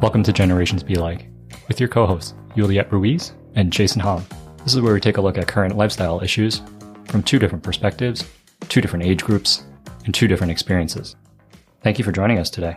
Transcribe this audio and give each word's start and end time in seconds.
Welcome 0.00 0.22
to 0.22 0.32
Generations 0.32 0.84
Be 0.84 0.94
Like, 0.94 1.26
with 1.66 1.80
your 1.80 1.88
co 1.88 2.06
hosts, 2.06 2.32
Juliet 2.54 2.92
Ruiz 2.92 3.32
and 3.56 3.72
Jason 3.72 4.00
Hom. 4.00 4.24
This 4.62 4.72
is 4.72 4.80
where 4.80 4.94
we 4.94 5.00
take 5.00 5.16
a 5.16 5.20
look 5.20 5.36
at 5.36 5.48
current 5.48 5.76
lifestyle 5.76 6.22
issues 6.22 6.62
from 7.06 7.24
two 7.24 7.40
different 7.40 7.64
perspectives, 7.64 8.24
two 8.68 8.80
different 8.80 9.04
age 9.04 9.24
groups, 9.24 9.64
and 10.04 10.14
two 10.14 10.28
different 10.28 10.52
experiences. 10.52 11.16
Thank 11.82 11.98
you 11.98 12.04
for 12.04 12.12
joining 12.12 12.38
us 12.38 12.48
today. 12.48 12.76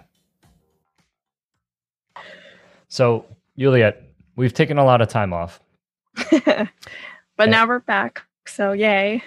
So, 2.88 3.27
Juliet, 3.55 4.02
we've 4.35 4.55
taken 4.55 4.80
a 4.80 4.84
lot 4.84 5.02
of 5.02 5.08
time 5.08 5.31
off. 5.31 5.59
but 6.31 7.49
now 7.49 7.67
we're 7.67 7.81
back, 7.81 8.23
so 8.48 8.72
yay. 8.72 9.23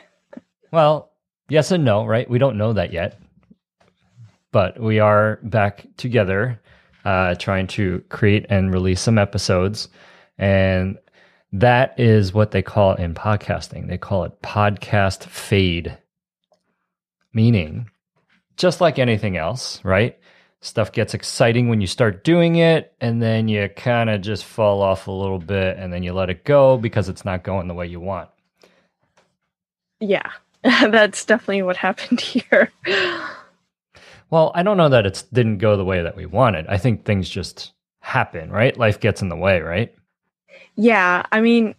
Well, 0.72 1.12
yes 1.48 1.70
and 1.70 1.84
no, 1.84 2.04
right? 2.04 2.28
We 2.28 2.40
don't 2.40 2.58
know 2.58 2.72
that 2.72 2.92
yet. 2.92 3.20
But 4.50 4.80
we 4.80 4.98
are 4.98 5.38
back 5.44 5.86
together 5.96 6.60
uh, 7.04 7.34
trying 7.34 7.66
to 7.68 8.02
create 8.08 8.46
and 8.48 8.72
release 8.72 9.00
some 9.00 9.18
episodes. 9.18 9.88
And 10.38 10.98
that 11.52 11.98
is 11.98 12.34
what 12.34 12.50
they 12.50 12.62
call 12.62 12.94
in 12.94 13.14
podcasting. 13.14 13.88
They 13.88 13.98
call 13.98 14.24
it 14.24 14.42
podcast 14.42 15.24
fade, 15.24 15.96
meaning 17.32 17.90
just 18.56 18.80
like 18.80 18.98
anything 18.98 19.36
else, 19.36 19.80
right? 19.84 20.18
Stuff 20.60 20.92
gets 20.92 21.14
exciting 21.14 21.68
when 21.68 21.80
you 21.80 21.86
start 21.86 22.24
doing 22.24 22.56
it, 22.56 22.94
and 23.00 23.20
then 23.20 23.48
you 23.48 23.68
kind 23.76 24.08
of 24.08 24.22
just 24.22 24.44
fall 24.44 24.82
off 24.82 25.06
a 25.06 25.12
little 25.12 25.38
bit, 25.38 25.76
and 25.76 25.92
then 25.92 26.02
you 26.02 26.12
let 26.12 26.30
it 26.30 26.44
go 26.44 26.78
because 26.78 27.08
it's 27.08 27.24
not 27.24 27.44
going 27.44 27.68
the 27.68 27.74
way 27.74 27.86
you 27.86 28.00
want. 28.00 28.30
Yeah, 30.00 30.30
that's 30.62 31.24
definitely 31.24 31.62
what 31.62 31.76
happened 31.76 32.20
here. 32.20 32.72
Well, 34.30 34.52
I 34.54 34.62
don't 34.62 34.76
know 34.76 34.88
that 34.88 35.06
it 35.06 35.22
didn't 35.32 35.58
go 35.58 35.76
the 35.76 35.84
way 35.84 36.02
that 36.02 36.16
we 36.16 36.26
wanted. 36.26 36.66
I 36.66 36.76
think 36.76 37.04
things 37.04 37.28
just 37.28 37.72
happen, 38.00 38.50
right? 38.50 38.76
Life 38.76 39.00
gets 39.00 39.22
in 39.22 39.28
the 39.28 39.36
way, 39.36 39.60
right? 39.60 39.94
Yeah, 40.76 41.24
I 41.30 41.40
mean, 41.40 41.74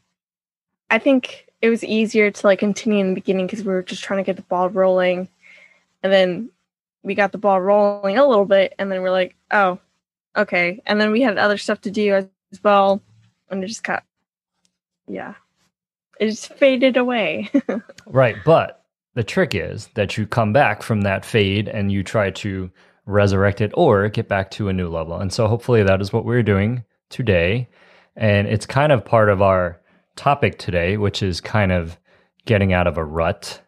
I 0.89 0.99
think 0.99 1.47
it 1.61 1.69
was 1.69 1.83
easier 1.83 2.31
to 2.31 2.47
like 2.47 2.59
continue 2.59 2.99
in 2.99 3.09
the 3.09 3.15
beginning 3.15 3.47
because 3.47 3.63
we 3.63 3.73
were 3.73 3.83
just 3.83 4.03
trying 4.03 4.23
to 4.23 4.25
get 4.25 4.35
the 4.35 4.41
ball 4.43 4.69
rolling, 4.69 5.27
and 6.03 6.11
then 6.11 6.49
we 7.03 7.15
got 7.15 7.31
the 7.31 7.37
ball 7.37 7.61
rolling 7.61 8.17
a 8.17 8.25
little 8.25 8.45
bit, 8.45 8.73
and 8.79 8.91
then 8.91 9.01
we're 9.01 9.11
like, 9.11 9.35
oh, 9.51 9.79
okay, 10.35 10.81
and 10.85 10.99
then 10.99 11.11
we 11.11 11.21
had 11.21 11.37
other 11.37 11.57
stuff 11.57 11.81
to 11.81 11.91
do 11.91 12.13
as 12.15 12.27
well, 12.63 13.01
and 13.49 13.63
it 13.63 13.67
just 13.67 13.83
got, 13.83 14.03
yeah, 15.07 15.35
it 16.19 16.27
just 16.27 16.53
faded 16.53 16.97
away. 16.97 17.49
right, 18.07 18.37
but 18.43 18.74
the 19.15 19.23
trick 19.23 19.55
is 19.55 19.87
that 19.95 20.17
you 20.17 20.27
come 20.27 20.53
back 20.53 20.83
from 20.83 21.01
that 21.01 21.25
fade 21.25 21.67
and 21.67 21.91
you 21.91 22.03
try 22.03 22.29
to 22.29 22.69
resurrect 23.05 23.61
it 23.61 23.71
or 23.73 24.09
get 24.09 24.27
back 24.27 24.51
to 24.51 24.69
a 24.69 24.73
new 24.73 24.89
level. 24.89 25.17
And 25.17 25.31
so 25.31 25.47
hopefully 25.47 25.83
that 25.83 26.01
is 26.01 26.13
what 26.13 26.25
we're 26.25 26.43
doing 26.43 26.83
today. 27.09 27.69
And 28.15 28.47
it's 28.47 28.65
kind 28.65 28.91
of 28.91 29.05
part 29.05 29.29
of 29.29 29.41
our 29.41 29.81
topic 30.15 30.57
today, 30.57 30.97
which 30.97 31.23
is 31.23 31.41
kind 31.41 31.71
of 31.71 31.97
getting 32.45 32.73
out 32.73 32.87
of 32.87 32.97
a 32.97 33.03
rut. 33.03 33.61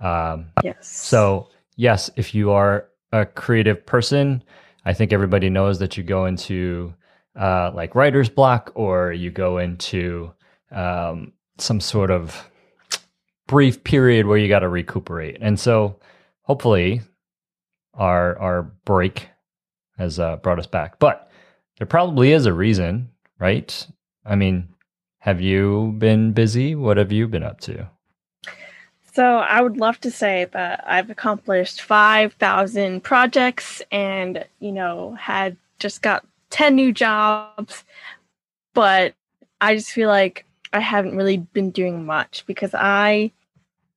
Um, 0.00 0.46
yes. 0.62 0.86
So, 0.86 1.48
yes, 1.76 2.10
if 2.16 2.34
you 2.34 2.50
are 2.52 2.88
a 3.12 3.26
creative 3.26 3.84
person, 3.86 4.42
I 4.84 4.92
think 4.92 5.12
everybody 5.12 5.50
knows 5.50 5.78
that 5.78 5.96
you 5.96 6.02
go 6.02 6.26
into 6.26 6.94
uh, 7.38 7.70
like 7.74 7.94
writer's 7.94 8.28
block 8.28 8.72
or 8.74 9.12
you 9.12 9.30
go 9.30 9.58
into 9.58 10.32
um, 10.70 11.32
some 11.58 11.80
sort 11.80 12.10
of 12.10 12.48
brief 13.46 13.84
period 13.84 14.26
where 14.26 14.38
you 14.38 14.48
got 14.48 14.60
to 14.60 14.68
recuperate. 14.68 15.38
And 15.40 15.58
so 15.58 15.96
hopefully 16.42 17.02
our 17.94 18.38
our 18.38 18.62
break 18.84 19.28
has 19.98 20.18
uh, 20.18 20.36
brought 20.36 20.58
us 20.58 20.66
back. 20.66 20.98
But 20.98 21.30
there 21.78 21.86
probably 21.86 22.32
is 22.32 22.46
a 22.46 22.52
reason, 22.52 23.10
right? 23.38 23.86
I 24.24 24.34
mean, 24.34 24.68
have 25.18 25.40
you 25.40 25.94
been 25.98 26.32
busy? 26.32 26.74
What 26.74 26.96
have 26.96 27.12
you 27.12 27.28
been 27.28 27.42
up 27.42 27.60
to? 27.62 27.88
So 29.12 29.24
I 29.24 29.60
would 29.60 29.76
love 29.76 30.00
to 30.00 30.10
say 30.10 30.48
that 30.52 30.82
I've 30.86 31.08
accomplished 31.08 31.82
5,000 31.82 33.00
projects 33.02 33.80
and, 33.92 34.44
you 34.58 34.72
know, 34.72 35.14
had 35.14 35.56
just 35.78 36.02
got 36.02 36.26
10 36.50 36.74
new 36.74 36.92
jobs, 36.92 37.84
but 38.74 39.14
I 39.60 39.76
just 39.76 39.92
feel 39.92 40.08
like 40.08 40.44
I 40.74 40.80
haven't 40.80 41.16
really 41.16 41.38
been 41.38 41.70
doing 41.70 42.04
much 42.04 42.44
because 42.46 42.74
I 42.74 43.32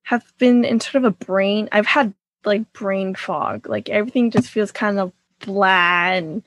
have 0.04 0.24
been 0.38 0.64
in 0.64 0.80
sort 0.80 0.94
of 0.94 1.04
a 1.04 1.10
brain. 1.10 1.68
I've 1.72 1.86
had 1.86 2.14
like 2.44 2.72
brain 2.72 3.14
fog. 3.14 3.68
Like 3.68 3.88
everything 3.88 4.30
just 4.30 4.48
feels 4.48 4.72
kind 4.72 4.98
of 4.98 5.12
bland. 5.44 6.26
and 6.26 6.42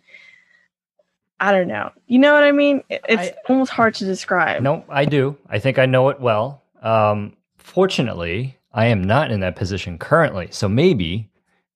I 1.40 1.52
don't 1.52 1.68
know. 1.68 1.92
You 2.08 2.20
know 2.20 2.34
what 2.34 2.44
I 2.44 2.52
mean? 2.52 2.84
It's 2.90 3.04
I, 3.10 3.34
almost 3.50 3.72
hard 3.72 3.96
to 3.96 4.06
describe. 4.06 4.62
No, 4.62 4.86
I 4.88 5.06
do. 5.06 5.38
I 5.50 5.60
think 5.60 5.80
I 5.80 5.86
know 5.86 6.10
it 6.10 6.20
well. 6.22 6.64
Um, 6.82 7.36
fortunately, 7.58 8.58
I 8.74 8.86
am 8.86 9.04
not 9.04 9.32
in 9.32 9.42
that 9.42 9.56
position 9.56 9.98
currently. 9.98 10.48
So 10.52 10.70
maybe 10.70 11.30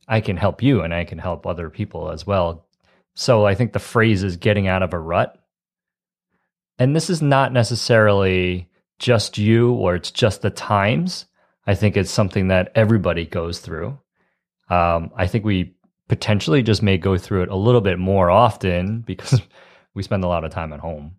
I 0.08 0.22
can 0.22 0.38
help 0.38 0.64
you 0.64 0.82
and 0.82 0.94
I 0.94 1.04
can 1.04 1.18
help 1.18 1.46
other 1.46 1.70
people 1.70 2.12
as 2.12 2.26
well. 2.26 2.66
So 3.16 3.46
I 3.46 3.56
think 3.56 3.74
the 3.74 3.80
phrase 3.80 4.24
is 4.24 4.38
getting 4.38 4.68
out 4.68 4.84
of 4.84 4.94
a 4.94 5.00
rut. 5.00 5.40
And 6.78 6.96
this 6.96 7.09
is 7.09 7.22
not 7.22 7.53
necessarily 7.53 8.69
just 9.00 9.38
you 9.38 9.74
or 9.74 9.96
it's 9.96 10.12
just 10.12 10.41
the 10.41 10.50
times. 10.50 11.25
I 11.68 11.75
think 11.75 11.97
it's 11.97 12.12
something 12.12 12.50
that 12.50 12.72
everybody 12.75 13.25
goes 13.25 13.59
through. 13.59 13.97
Um, 14.69 15.12
I 15.16 15.28
think 15.28 15.46
we 15.46 15.75
potentially 16.08 16.64
just 16.64 16.84
may 16.84 16.97
go 16.97 17.18
through 17.18 17.44
it 17.44 17.50
a 17.50 17.56
little 17.56 17.81
bit 17.81 18.00
more 18.00 18.30
often 18.30 19.00
because 19.06 19.41
we 19.94 20.03
spend 20.03 20.24
a 20.24 20.28
lot 20.28 20.44
of 20.44 20.52
time 20.52 20.74
at 20.74 20.80
home. 20.80 21.16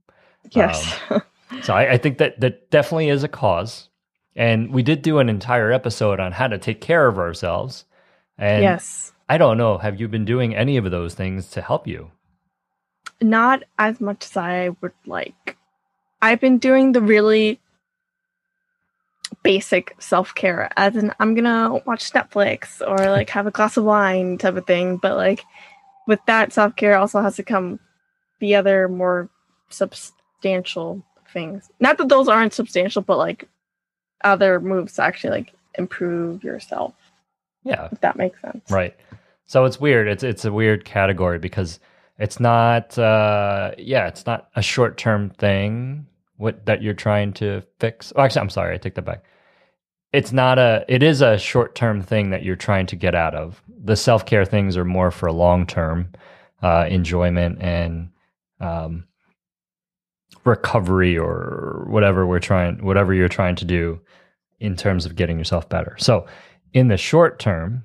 Yes. 0.51 0.97
Um, 1.11 1.23
so 1.63 1.75
I, 1.75 1.93
I, 1.93 1.99
think 1.99 2.19
that 2.19 2.39
that 2.41 2.71
definitely 2.71 3.09
is 3.09 3.25
a 3.25 3.29
cause. 3.29 3.89
And 4.37 4.73
we 4.73 4.83
did 4.83 5.03
do 5.03 5.19
an 5.19 5.29
entire 5.29 5.73
episode 5.73 6.21
on 6.21 6.31
how 6.31 6.47
to 6.47 6.59
take 6.59 6.81
care 6.81 7.09
of 7.09 7.19
ourselves. 7.19 7.85
And 8.39 8.63
yes. 8.63 9.13
I 9.29 9.39
don't 9.39 9.57
know, 9.57 9.79
have 9.79 9.99
you 9.99 10.07
been 10.09 10.25
doing 10.25 10.55
any 10.55 10.77
of 10.77 10.89
those 10.91 11.15
things 11.15 11.51
to 11.51 11.63
help 11.63 11.87
you? 11.87 12.11
Not 13.21 13.63
as 13.79 14.01
much 14.01 14.25
as 14.25 14.37
I 14.37 14.71
would 14.81 14.93
like. 15.07 15.57
I've 16.23 16.41
been 16.41 16.59
doing 16.59 16.93
the 16.93 17.01
really 17.01 17.61
basic 19.43 19.95
self 19.99 20.35
care, 20.35 20.71
as 20.77 20.97
in 20.97 21.13
I'm 21.21 21.35
gonna 21.35 21.81
watch 21.87 22.13
Netflix 22.13 22.81
or 22.87 22.97
like 23.11 23.31
have 23.31 23.47
a 23.47 23.51
glass 23.51 23.77
of 23.77 23.85
wine 23.85 24.39
type 24.39 24.57
of 24.57 24.67
thing. 24.67 24.97
But 24.97 25.17
like 25.17 25.45
with 26.07 26.21
that 26.27 26.53
self 26.53 26.77
care 26.77 26.97
also 26.97 27.21
has 27.21 27.37
to 27.37 27.43
come 27.43 27.81
the 28.41 28.55
other 28.55 28.89
more 28.89 29.29
substantial 29.69 31.05
things. 31.33 31.71
Not 31.81 31.99
that 31.99 32.09
those 32.09 32.29
aren't 32.29 32.55
substantial, 32.55 33.03
but 33.03 33.19
like 33.19 33.49
other 34.25 34.61
moves 34.61 34.95
to 34.95 35.03
actually 35.03 35.31
like 35.31 35.53
improve 35.79 36.43
yourself. 36.43 36.95
Yeah. 37.65 37.89
If 37.91 38.01
that 38.01 38.17
makes 38.17 38.41
sense. 38.41 38.71
Right. 38.71 38.97
So 39.47 39.65
it's 39.65 39.81
weird. 39.81 40.09
It's 40.09 40.23
it's 40.23 40.45
a 40.45 40.53
weird 40.53 40.85
category 40.85 41.39
because 41.39 41.79
it's 42.19 42.41
not 42.41 42.99
uh 42.99 43.73
yeah 43.79 44.07
it's 44.07 44.27
not 44.27 44.49
a 44.57 44.63
short 44.63 44.97
term 44.97 45.31
thing 45.31 46.07
what 46.37 46.67
that 46.67 46.83
you're 46.83 46.95
trying 46.95 47.33
to 47.33 47.63
fix. 47.79 48.13
Oh, 48.17 48.23
actually 48.23 48.43
i'm 48.43 48.51
sorry 48.51 48.75
i 48.75 48.79
take 48.79 48.95
that 48.95 49.05
back. 49.05 49.25
It's 50.13 50.33
not 50.33 50.59
a 50.59 50.85
it 50.89 51.03
is 51.03 51.21
a 51.21 51.37
short 51.39 51.75
term 51.75 52.03
thing 52.03 52.31
that 52.31 52.43
you're 52.43 52.57
trying 52.57 52.87
to 52.87 52.97
get 52.97 53.15
out 53.15 53.35
of. 53.35 53.61
The 53.85 53.97
self-care 53.97 54.45
things 54.45 54.77
are 54.77 54.85
more 54.85 55.11
for 55.11 55.31
long 55.31 55.67
term 55.67 56.13
uh 56.63 56.87
enjoyment 56.89 57.61
and 57.61 58.11
um 58.61 59.05
recovery 60.45 61.19
or 61.19 61.87
whatever 61.89 62.27
we're 62.27 62.39
trying 62.39 62.83
whatever 62.85 63.13
you're 63.13 63.29
trying 63.29 63.57
to 63.57 63.65
do 63.65 64.01
in 64.61 64.77
terms 64.77 65.05
of 65.05 65.17
getting 65.17 65.39
yourself 65.39 65.69
better. 65.69 65.97
So 65.99 66.27
in 66.73 66.89
the 66.89 66.97
short 66.97 67.39
term 67.39 67.85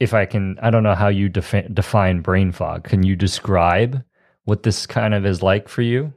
if 0.00 0.14
I 0.14 0.24
can, 0.24 0.58
I 0.60 0.70
don't 0.70 0.82
know 0.82 0.94
how 0.94 1.08
you 1.08 1.28
defi- 1.28 1.68
define 1.72 2.20
brain 2.22 2.52
fog. 2.52 2.84
Can 2.84 3.02
you 3.02 3.14
describe 3.14 4.02
what 4.44 4.62
this 4.62 4.86
kind 4.86 5.14
of 5.14 5.26
is 5.26 5.42
like 5.42 5.68
for 5.68 5.82
you? 5.82 6.12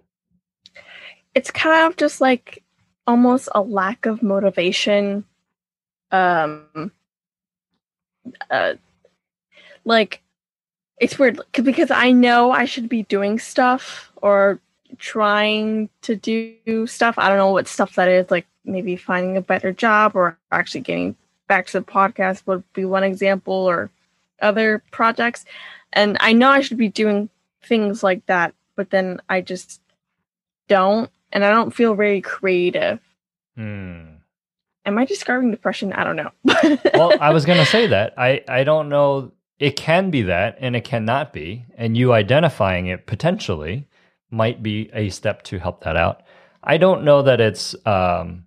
It's 1.36 1.52
kind 1.52 1.92
of 1.92 1.98
just 1.98 2.22
like 2.22 2.64
almost 3.06 3.50
a 3.54 3.62
lack 3.62 4.06
of 4.06 4.24
motivation. 4.24 5.26
Um, 6.12 6.92
uh, 8.50 8.76
like 9.84 10.22
it's 11.00 11.20
weird 11.20 11.42
because 11.52 11.92
I 11.92 12.12
know 12.12 12.52
I 12.52 12.64
should 12.64 12.88
be 12.88 13.04
doing 13.04 13.38
stuff 13.40 14.12
or 14.22 14.62
trying 14.98 15.90
to 16.04 16.16
do 16.16 16.88
stuff. 16.88 17.16
I 17.18 17.28
don't 17.28 17.38
know 17.38 17.52
what 17.52 17.68
stuff 17.68 17.96
that 17.96 18.08
is, 18.08 18.32
like 18.32 18.48
maybe 18.64 18.96
finding 18.96 19.36
a 19.36 19.42
better 19.42 19.74
job 19.74 20.16
or 20.16 20.38
actually 20.52 20.82
getting 20.82 21.18
back 21.48 21.68
to 21.68 21.80
the 21.80 21.86
podcast 21.86 22.44
would 22.46 22.64
be 22.74 22.86
one 22.86 23.04
example 23.04 23.54
or 23.54 23.90
other 24.42 24.84
projects. 24.92 25.46
And 25.92 26.18
I 26.20 26.34
know 26.34 26.50
I 26.50 26.62
should 26.62 26.78
be 26.78 26.90
doing 26.90 27.30
things 27.64 28.04
like 28.04 28.26
that, 28.26 28.54
but 28.76 28.90
then 28.90 29.22
I 29.30 29.42
just 29.42 29.82
don't. 30.68 31.10
And 31.32 31.44
I 31.44 31.52
don't 31.52 31.72
feel 31.72 31.96
very 31.96 32.22
creative. 32.22 33.00
Hmm. 33.56 34.04
Am 34.86 34.98
I 34.98 35.06
describing 35.06 35.52
depression? 35.52 35.94
I 35.94 36.04
don't 36.04 36.16
know. 36.16 36.32
well, 36.94 37.14
I 37.20 37.32
was 37.32 37.46
going 37.46 37.60
to 37.60 37.66
say 37.66 37.88
that. 37.88 38.14
I, 38.18 38.44
I 38.48 38.64
don't 38.64 38.90
know 38.90 39.32
it 39.60 39.78
can 39.78 40.10
be 40.10 40.24
that 40.24 40.58
and 40.60 40.76
it 40.76 40.84
cannot 40.84 41.32
be. 41.32 41.66
And 41.78 41.96
you 41.96 42.12
identifying 42.12 42.88
it 42.88 43.06
potentially 43.06 43.88
might 44.30 44.62
be 44.62 44.90
a 44.94 45.10
step 45.10 45.44
to 45.44 45.60
help 45.60 45.84
that 45.84 45.96
out. 45.96 46.24
I 46.62 46.78
don't 46.78 47.04
know 47.04 47.22
that 47.22 47.40
it's 47.40 47.74
um, 47.86 48.46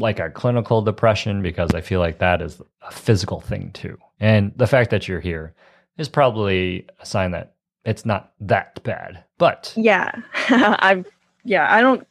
like 0.00 0.18
a 0.18 0.30
clinical 0.30 0.82
depression 0.82 1.42
because 1.42 1.70
I 1.74 1.80
feel 1.80 2.00
like 2.00 2.18
that 2.18 2.42
is 2.42 2.60
a 2.82 2.90
physical 2.90 3.40
thing 3.40 3.70
too. 3.72 3.96
And 4.18 4.52
the 4.56 4.66
fact 4.66 4.90
that 4.90 5.06
you're 5.06 5.20
here 5.20 5.54
is 5.98 6.08
probably 6.08 6.86
a 7.00 7.06
sign 7.06 7.30
that 7.32 7.54
it's 7.84 8.04
not 8.04 8.32
that 8.40 8.82
bad. 8.82 9.24
But 9.38 9.72
yeah, 9.76 10.20
I'm 10.48 11.06
yeah, 11.44 11.72
I 11.72 11.80
don't 11.80 12.06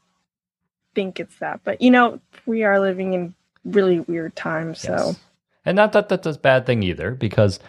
think 0.95 1.19
it's 1.19 1.37
that, 1.39 1.61
but 1.63 1.81
you 1.81 1.91
know, 1.91 2.19
we 2.45 2.63
are 2.63 2.79
living 2.79 3.13
in 3.13 3.35
really 3.65 3.99
weird 4.01 4.35
times, 4.35 4.79
so 4.79 4.91
Yes. 4.93 5.19
And 5.65 5.75
not 5.75 5.91
that 5.93 6.09
that's 6.09 6.25
a 6.25 6.33
bad 6.33 6.65
thing 6.65 6.83
either, 6.83 7.11
because 7.11 7.59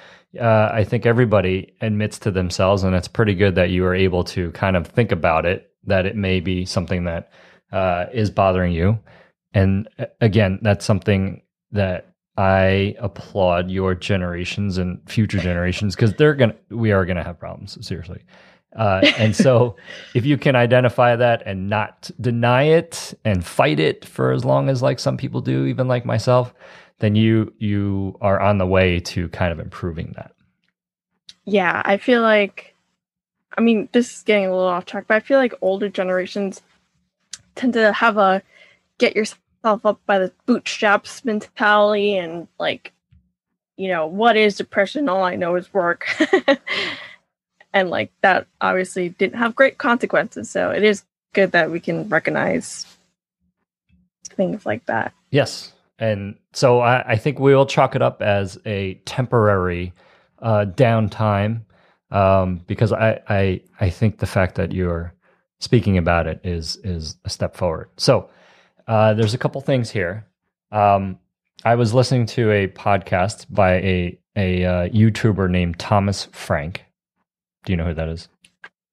uh, 0.41 0.71
I 0.73 0.85
think 0.85 1.07
everybody 1.07 1.75
admits 1.81 2.19
to 2.21 2.31
themselves, 2.31 2.83
and 2.83 2.95
it's 2.95 3.09
pretty 3.09 3.35
good 3.35 3.57
that 3.57 3.71
you 3.71 3.85
are 3.85 3.95
able 3.95 4.25
to 4.25 4.51
kind 4.53 4.77
of 4.77 4.87
think 4.87 5.13
about 5.13 5.45
it, 5.45 5.73
that 5.85 6.07
it 6.07 6.17
may 6.17 6.41
be 6.41 6.65
something 6.65 7.05
that 7.05 7.31
uh, 7.73 8.07
is 8.13 8.31
bothering 8.31 8.73
you. 8.73 8.99
And 9.53 9.89
uh, 9.99 10.07
again, 10.21 10.59
that's 10.63 10.85
something 10.85 11.43
that 11.73 12.13
I 12.37 12.95
applaud 12.99 13.71
your 13.71 13.95
generations 13.95 14.79
and 14.79 15.01
future 15.09 15.39
generations 15.39 15.95
because 15.95 16.15
they're 16.15 16.35
gonna, 16.35 16.55
we 16.71 16.93
are 16.93 17.05
gonna 17.05 17.25
have 17.25 17.39
problems, 17.39 17.77
seriously. 17.87 18.23
Uh, 18.77 19.01
and 19.19 19.35
so, 19.35 19.77
if 20.15 20.25
you 20.25 20.39
can 20.39 20.55
identify 20.55 21.17
that 21.17 21.43
and 21.45 21.69
not 21.69 22.11
deny 22.21 22.63
it 22.63 23.13
and 23.25 23.45
fight 23.45 23.81
it 23.81 24.05
for 24.05 24.33
as 24.33 24.45
long 24.45 24.69
as 24.69 24.81
like 24.81 24.99
some 24.99 25.17
people 25.17 25.41
do, 25.41 25.67
even 25.67 25.89
like 25.89 26.05
myself, 26.05 26.55
then 27.01 27.15
you 27.17 27.53
you 27.59 28.17
are 28.21 28.41
on 28.41 28.59
the 28.59 28.67
way 28.67 29.01
to 29.01 29.29
kind 29.31 29.53
of 29.53 29.59
improving 29.59 30.13
that. 30.17 30.33
yeah, 31.45 31.83
I 31.85 31.97
feel 31.97 32.23
like 32.23 32.75
I 33.59 33.61
mean, 33.61 33.89
this 33.93 34.17
is 34.17 34.23
getting 34.23 34.47
a 34.47 34.51
little 34.51 34.69
off 34.69 34.87
track, 34.87 35.05
but 35.09 35.17
I 35.17 35.21
feel 35.21 35.39
like 35.39 35.53
older 35.61 35.89
generations 35.89 36.63
tend 37.57 37.73
to 37.75 37.93
have 37.93 38.17
a 38.17 38.43
get 39.01 39.17
yourself 39.17 39.85
up 39.85 40.01
by 40.07 40.21
the 40.21 40.33
bootstraps 40.47 41.25
mentality 41.25 42.17
and 42.17 42.47
like 42.61 42.93
you 43.77 43.89
know, 43.89 44.07
what 44.07 44.37
is 44.37 44.59
depression? 44.59 45.09
All 45.09 45.25
I 45.25 45.37
know 45.37 45.57
is 45.57 45.73
work. 45.73 46.07
and 47.73 47.89
like 47.89 48.13
that 48.21 48.47
obviously 48.61 49.09
didn't 49.09 49.39
have 49.39 49.57
great 49.57 49.79
consequences. 49.79 50.51
So 50.51 50.71
it 50.71 50.83
is 50.83 51.03
good 51.33 51.53
that 51.53 51.71
we 51.71 51.81
can 51.81 52.07
recognize 52.11 52.85
things 54.37 54.67
like 54.67 54.85
that. 54.85 55.15
Yes, 55.31 55.73
and 55.99 56.37
so 56.53 56.81
I, 56.81 57.13
I 57.13 57.17
think 57.17 57.39
we 57.39 57.55
will 57.55 57.65
chalk 57.65 57.95
it 57.95 58.03
up 58.03 58.21
as 58.21 58.59
a 58.67 58.95
temporary 59.07 59.95
uh, 60.43 60.67
downtime 60.67 61.63
um, 62.11 62.61
because 62.67 62.93
I, 62.93 63.21
I 63.31 63.63
I 63.81 63.89
think 63.89 64.19
the 64.19 64.27
fact 64.27 64.57
that 64.57 64.73
you're 64.73 65.15
speaking 65.61 65.97
about 65.97 66.27
it 66.27 66.41
is 66.45 66.77
is 66.85 67.17
a 67.25 67.31
step 67.31 67.57
forward. 67.57 67.89
So 67.97 68.29
uh, 68.91 69.15
there's 69.15 69.35
a 69.35 69.39
couple 69.39 69.61
things 69.61 69.89
here. 69.91 70.27
Um, 70.73 71.19
I 71.65 71.75
was 71.77 71.95
listening 71.95 72.27
to 72.27 72.51
a 72.51 72.67
podcast 72.69 73.47
by 73.51 73.75
a 73.75 74.19
a 74.37 74.65
uh, 74.65 74.89
YouTuber 74.89 75.51
named 75.51 75.79
Thomas 75.79 76.27
Frank. 76.33 76.85
Do 77.65 77.73
you 77.73 77.77
know 77.77 77.85
who 77.85 77.95
that 77.95 78.09
is? 78.09 78.29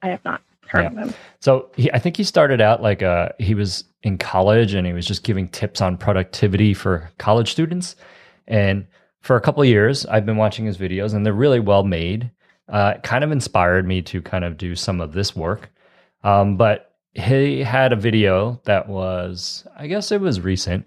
I 0.01 0.09
have 0.09 0.23
not 0.25 0.41
heard 0.67 0.81
Yeah. 0.81 0.88
of 0.89 0.95
them. 0.95 1.13
So 1.39 1.69
he, 1.75 1.91
I 1.91 1.99
think 1.99 2.17
he 2.17 2.23
started 2.23 2.61
out 2.61 2.81
like 2.81 3.01
uh 3.01 3.29
he 3.39 3.55
was 3.55 3.83
in 4.03 4.17
college 4.17 4.73
and 4.73 4.85
he 4.85 4.94
was 4.94 5.05
just 5.05 5.23
giving 5.23 5.47
tips 5.47 5.81
on 5.81 5.97
productivity 5.97 6.73
for 6.73 7.09
college 7.17 7.51
students. 7.51 7.95
And 8.47 8.85
for 9.21 9.35
a 9.35 9.41
couple 9.41 9.61
of 9.63 9.67
years, 9.67 10.05
I've 10.05 10.25
been 10.25 10.38
watching 10.38 10.65
his 10.65 10.77
videos 10.77 11.13
and 11.13 11.25
they're 11.25 11.33
really 11.33 11.59
well 11.59 11.83
made. 11.83 12.29
Uh, 12.69 12.95
kind 13.03 13.23
of 13.23 13.31
inspired 13.31 13.88
me 13.88 14.01
to 14.03 14.21
kind 14.21 14.44
of 14.44 14.57
do 14.57 14.75
some 14.75 14.99
of 15.01 15.13
this 15.13 15.35
work. 15.35 15.71
Um, 16.23 16.57
but 16.57 16.94
he 17.18 17.64
had 17.64 17.94
a 17.94 17.96
video 17.96 18.62
that 18.66 18.88
was, 18.88 19.66
I 19.75 19.88
guess 19.88 20.12
it 20.12 20.22
was 20.22 20.42
recent, 20.42 20.86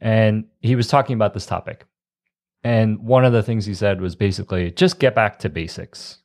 and 0.00 0.44
he 0.60 0.76
was 0.76 0.88
talking 0.88 1.14
about 1.14 1.34
this 1.34 1.46
topic. 1.46 1.84
And 2.64 2.98
one 3.00 3.24
of 3.24 3.32
the 3.32 3.42
things 3.42 3.66
he 3.66 3.74
said 3.74 4.00
was 4.00 4.16
basically 4.16 4.70
just 4.72 4.98
get 4.98 5.14
back 5.14 5.38
to 5.40 5.48
basics, 5.48 6.18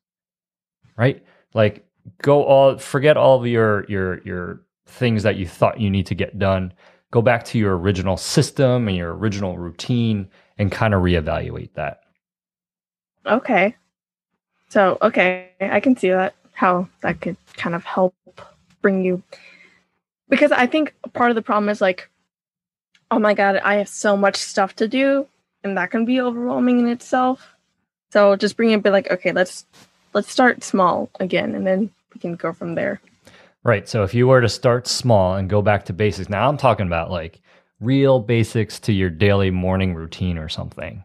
right? 0.98 1.24
Like 1.54 1.86
go 2.22 2.44
all 2.44 2.78
forget 2.78 3.16
all 3.16 3.40
of 3.40 3.48
your 3.48 3.86
your 3.86 4.22
your 4.24 4.62
things 4.88 5.24
that 5.24 5.38
you 5.38 5.48
thought 5.48 5.80
you 5.80 5.90
need 5.90 6.06
to 6.06 6.14
get 6.14 6.38
done 6.38 6.74
go 7.12 7.22
back 7.22 7.46
to 7.46 7.58
your 7.58 7.78
original 7.78 8.18
system 8.18 8.90
and 8.90 8.98
your 8.98 9.16
original 9.16 9.58
routine 9.58 10.28
and 10.58 10.70
kind 10.70 10.94
of 10.94 11.02
reevaluate 11.02 11.74
that 11.76 12.04
Okay. 13.26 13.76
So, 14.70 14.98
okay, 15.02 15.50
I 15.60 15.80
can 15.80 15.96
see 15.96 16.10
that 16.10 16.34
how 16.54 16.88
that 17.02 17.22
could 17.22 17.38
kind 17.56 17.76
of 17.76 17.84
help 17.84 18.14
bring 18.84 19.04
you 19.04 19.24
because 20.30 20.52
I 20.52 20.68
think 20.68 20.94
part 21.14 21.32
of 21.32 21.36
the 21.36 21.42
problem 21.42 21.70
is 21.70 21.82
like 21.82 22.10
oh 23.10 23.20
my 23.20 23.34
god, 23.34 23.58
I 23.58 23.76
have 23.76 23.90
so 23.90 24.16
much 24.18 24.38
stuff 24.38 24.76
to 24.78 24.88
do 24.88 25.28
and 25.64 25.78
that 25.78 25.92
can 25.92 26.06
be 26.06 26.20
overwhelming 26.20 26.80
in 26.80 26.88
itself. 26.88 27.56
So, 28.12 28.36
just 28.36 28.58
bring 28.58 28.72
it 28.72 28.84
be 28.84 28.90
like 28.92 29.10
okay, 29.10 29.32
let's 29.32 29.66
let's 30.14 30.32
start 30.32 30.64
small 30.64 31.10
again 31.20 31.56
and 31.56 31.66
then 31.66 31.90
we 32.14 32.20
can 32.20 32.36
go 32.36 32.54
from 32.54 32.76
there. 32.76 33.02
right 33.64 33.88
so 33.90 34.04
if 34.04 34.14
you 34.14 34.28
were 34.28 34.42
to 34.42 34.50
start 34.50 34.88
small 34.88 35.36
and 35.36 35.50
go 35.50 35.62
back 35.62 35.86
to 35.86 35.94
basics 35.94 36.30
now 36.30 36.48
i'm 36.48 36.58
talking 36.58 36.86
about 36.86 37.10
like 37.10 37.42
real 37.80 38.20
basics 38.20 38.80
to 38.80 38.94
your 38.94 39.10
daily 39.10 39.50
morning 39.50 39.96
routine 39.96 40.38
or 40.38 40.50
something 40.50 41.04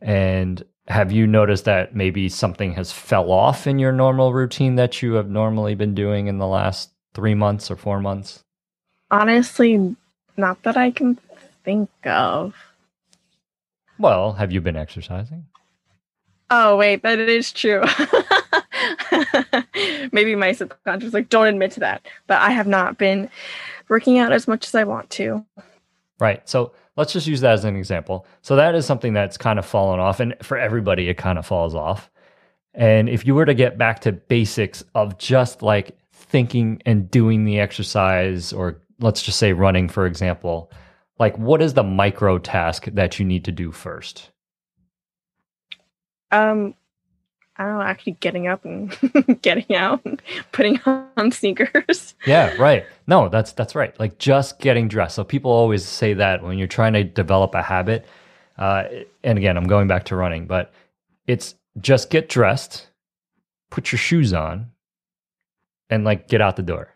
and 0.00 0.64
have 0.88 1.12
you 1.12 1.26
noticed 1.26 1.64
that 1.64 1.94
maybe 1.94 2.28
something 2.28 2.72
has 2.72 2.92
fell 2.92 3.30
off 3.30 3.66
in 3.66 3.78
your 3.78 3.92
normal 3.92 4.32
routine 4.32 4.76
that 4.76 5.02
you 5.02 5.14
have 5.14 5.28
normally 5.28 5.74
been 5.74 5.94
doing 5.94 6.28
in 6.28 6.38
the 6.38 6.46
last 6.46 6.90
three 7.16 7.34
months 7.34 7.70
or 7.70 7.76
four 7.76 8.00
months 8.00 8.44
Honestly, 9.10 9.96
not 10.36 10.62
that 10.64 10.76
I 10.76 10.90
can 10.90 11.18
think 11.64 11.90
of. 12.04 12.54
well 13.98 14.34
have 14.34 14.52
you 14.52 14.60
been 14.60 14.76
exercising 14.76 15.44
Oh 16.50 16.76
wait, 16.76 17.02
that 17.02 17.18
is 17.18 17.52
true. 17.52 17.82
Maybe 20.12 20.36
my 20.36 20.52
subconscious 20.52 21.12
like 21.12 21.28
don't 21.28 21.48
admit 21.48 21.72
to 21.72 21.80
that, 21.80 22.06
but 22.28 22.40
I 22.40 22.50
have 22.50 22.68
not 22.68 22.98
been 22.98 23.28
working 23.88 24.18
out 24.18 24.32
as 24.32 24.46
much 24.46 24.66
as 24.66 24.74
I 24.74 24.84
want 24.84 25.10
to. 25.10 25.44
Right. 26.20 26.48
So 26.48 26.72
let's 26.96 27.12
just 27.12 27.26
use 27.26 27.40
that 27.40 27.54
as 27.54 27.64
an 27.64 27.76
example. 27.76 28.26
So 28.42 28.56
that 28.56 28.74
is 28.74 28.86
something 28.86 29.12
that's 29.12 29.36
kind 29.36 29.58
of 29.58 29.66
fallen 29.66 29.98
off. 30.00 30.20
And 30.20 30.34
for 30.40 30.56
everybody, 30.56 31.08
it 31.08 31.16
kind 31.16 31.38
of 31.38 31.44
falls 31.46 31.74
off. 31.74 32.10
And 32.74 33.08
if 33.08 33.26
you 33.26 33.34
were 33.34 33.46
to 33.46 33.54
get 33.54 33.76
back 33.76 34.00
to 34.02 34.12
basics 34.12 34.84
of 34.94 35.18
just 35.18 35.62
like 35.62 35.98
thinking 36.16 36.82
and 36.86 37.10
doing 37.10 37.44
the 37.44 37.60
exercise, 37.60 38.52
or 38.52 38.80
let's 39.00 39.22
just 39.22 39.38
say 39.38 39.52
running, 39.52 39.88
for 39.88 40.06
example, 40.06 40.70
like 41.18 41.36
what 41.38 41.62
is 41.62 41.74
the 41.74 41.82
micro 41.82 42.38
task 42.38 42.86
that 42.92 43.18
you 43.18 43.24
need 43.24 43.44
to 43.44 43.52
do 43.52 43.72
first? 43.72 44.30
Um, 46.32 46.74
I 47.56 47.64
don't 47.64 47.78
know, 47.78 47.82
actually 47.82 48.12
getting 48.12 48.48
up 48.48 48.64
and 48.64 48.96
getting 49.42 49.74
out, 49.74 50.00
and 50.04 50.20
putting 50.52 50.80
on 50.86 51.30
sneakers. 51.32 52.14
Yeah, 52.26 52.54
right. 52.56 52.84
No, 53.06 53.28
that's 53.28 53.52
that's 53.52 53.74
right. 53.74 53.98
Like 53.98 54.18
just 54.18 54.58
getting 54.58 54.88
dressed. 54.88 55.14
So 55.14 55.24
people 55.24 55.50
always 55.50 55.84
say 55.84 56.14
that 56.14 56.42
when 56.42 56.58
you're 56.58 56.66
trying 56.66 56.92
to 56.94 57.04
develop 57.04 57.54
a 57.54 57.62
habit. 57.62 58.06
Uh, 58.58 58.84
and 59.22 59.38
again, 59.38 59.56
I'm 59.56 59.66
going 59.66 59.86
back 59.86 60.04
to 60.06 60.16
running, 60.16 60.46
but 60.46 60.72
it's 61.26 61.54
just 61.78 62.08
get 62.10 62.28
dressed, 62.28 62.88
put 63.70 63.92
your 63.92 63.98
shoes 63.98 64.32
on, 64.32 64.70
and 65.90 66.04
like 66.04 66.28
get 66.28 66.40
out 66.40 66.56
the 66.56 66.62
door. 66.62 66.94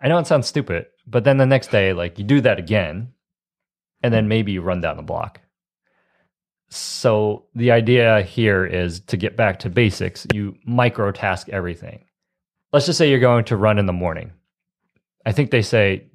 I 0.00 0.08
know 0.08 0.18
it 0.18 0.26
sounds 0.26 0.46
stupid, 0.46 0.86
but 1.06 1.24
then 1.24 1.36
the 1.36 1.46
next 1.46 1.70
day, 1.70 1.92
like 1.92 2.18
you 2.18 2.24
do 2.24 2.40
that 2.40 2.58
again, 2.58 3.12
and 4.02 4.14
then 4.14 4.28
maybe 4.28 4.52
you 4.52 4.62
run 4.62 4.80
down 4.80 4.96
the 4.96 5.02
block. 5.02 5.40
So 6.68 7.46
the 7.54 7.72
idea 7.72 8.22
here 8.22 8.64
is 8.64 9.00
to 9.00 9.16
get 9.16 9.36
back 9.36 9.58
to 9.60 9.70
basics. 9.70 10.26
You 10.32 10.56
micro 10.64 11.10
task 11.10 11.48
everything 11.48 12.04
let's 12.72 12.86
just 12.86 12.98
say 12.98 13.10
you're 13.10 13.18
going 13.18 13.44
to 13.46 13.56
run 13.56 13.78
in 13.78 13.86
the 13.86 13.92
morning. 13.92 14.32
I 15.26 15.32
think 15.32 15.50
they 15.50 15.62
say 15.62 16.06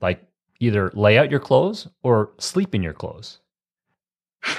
like 0.00 0.22
either 0.60 0.90
lay 0.94 1.18
out 1.18 1.30
your 1.30 1.40
clothes 1.40 1.88
or 2.02 2.32
sleep 2.38 2.74
in 2.74 2.82
your 2.82 2.92
clothes. 2.92 3.38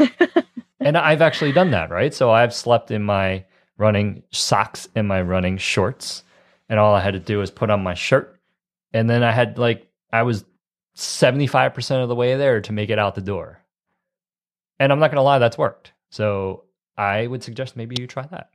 and 0.80 0.98
I've 0.98 1.22
actually 1.22 1.52
done 1.52 1.72
that, 1.72 1.90
right? 1.90 2.14
So 2.14 2.32
I've 2.32 2.54
slept 2.54 2.92
in 2.92 3.04
my 3.04 3.46
running 3.78 4.24
socks 4.32 4.88
and 4.96 5.08
my 5.08 5.22
running 5.22 5.58
shorts, 5.58 6.24
and 6.70 6.80
all 6.80 6.94
I 6.96 7.02
had 7.02 7.14
to 7.14 7.20
do 7.20 7.38
was 7.40 7.52
put 7.52 7.70
on 7.70 7.84
my 7.84 7.94
shirt, 7.94 8.40
and 8.94 9.10
then 9.10 9.24
I 9.24 9.32
had 9.32 9.58
like 9.58 9.88
I 10.12 10.24
was 10.24 10.44
75% 10.98 12.02
of 12.04 12.10
the 12.10 12.16
way 12.16 12.36
there 12.38 12.62
to 12.62 12.72
make 12.72 12.90
it 12.90 12.98
out 13.00 13.16
the 13.16 13.22
door. 13.22 13.60
And 14.80 14.92
I'm 14.92 15.00
not 15.00 15.08
going 15.10 15.18
to 15.18 15.24
lie, 15.24 15.40
that's 15.40 15.58
worked. 15.58 15.92
So 16.10 16.64
I 16.98 17.28
would 17.28 17.44
suggest 17.44 17.76
maybe 17.76 17.96
you 18.00 18.08
try 18.08 18.26
that. 18.28 18.50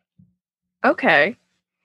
okay, 0.85 1.37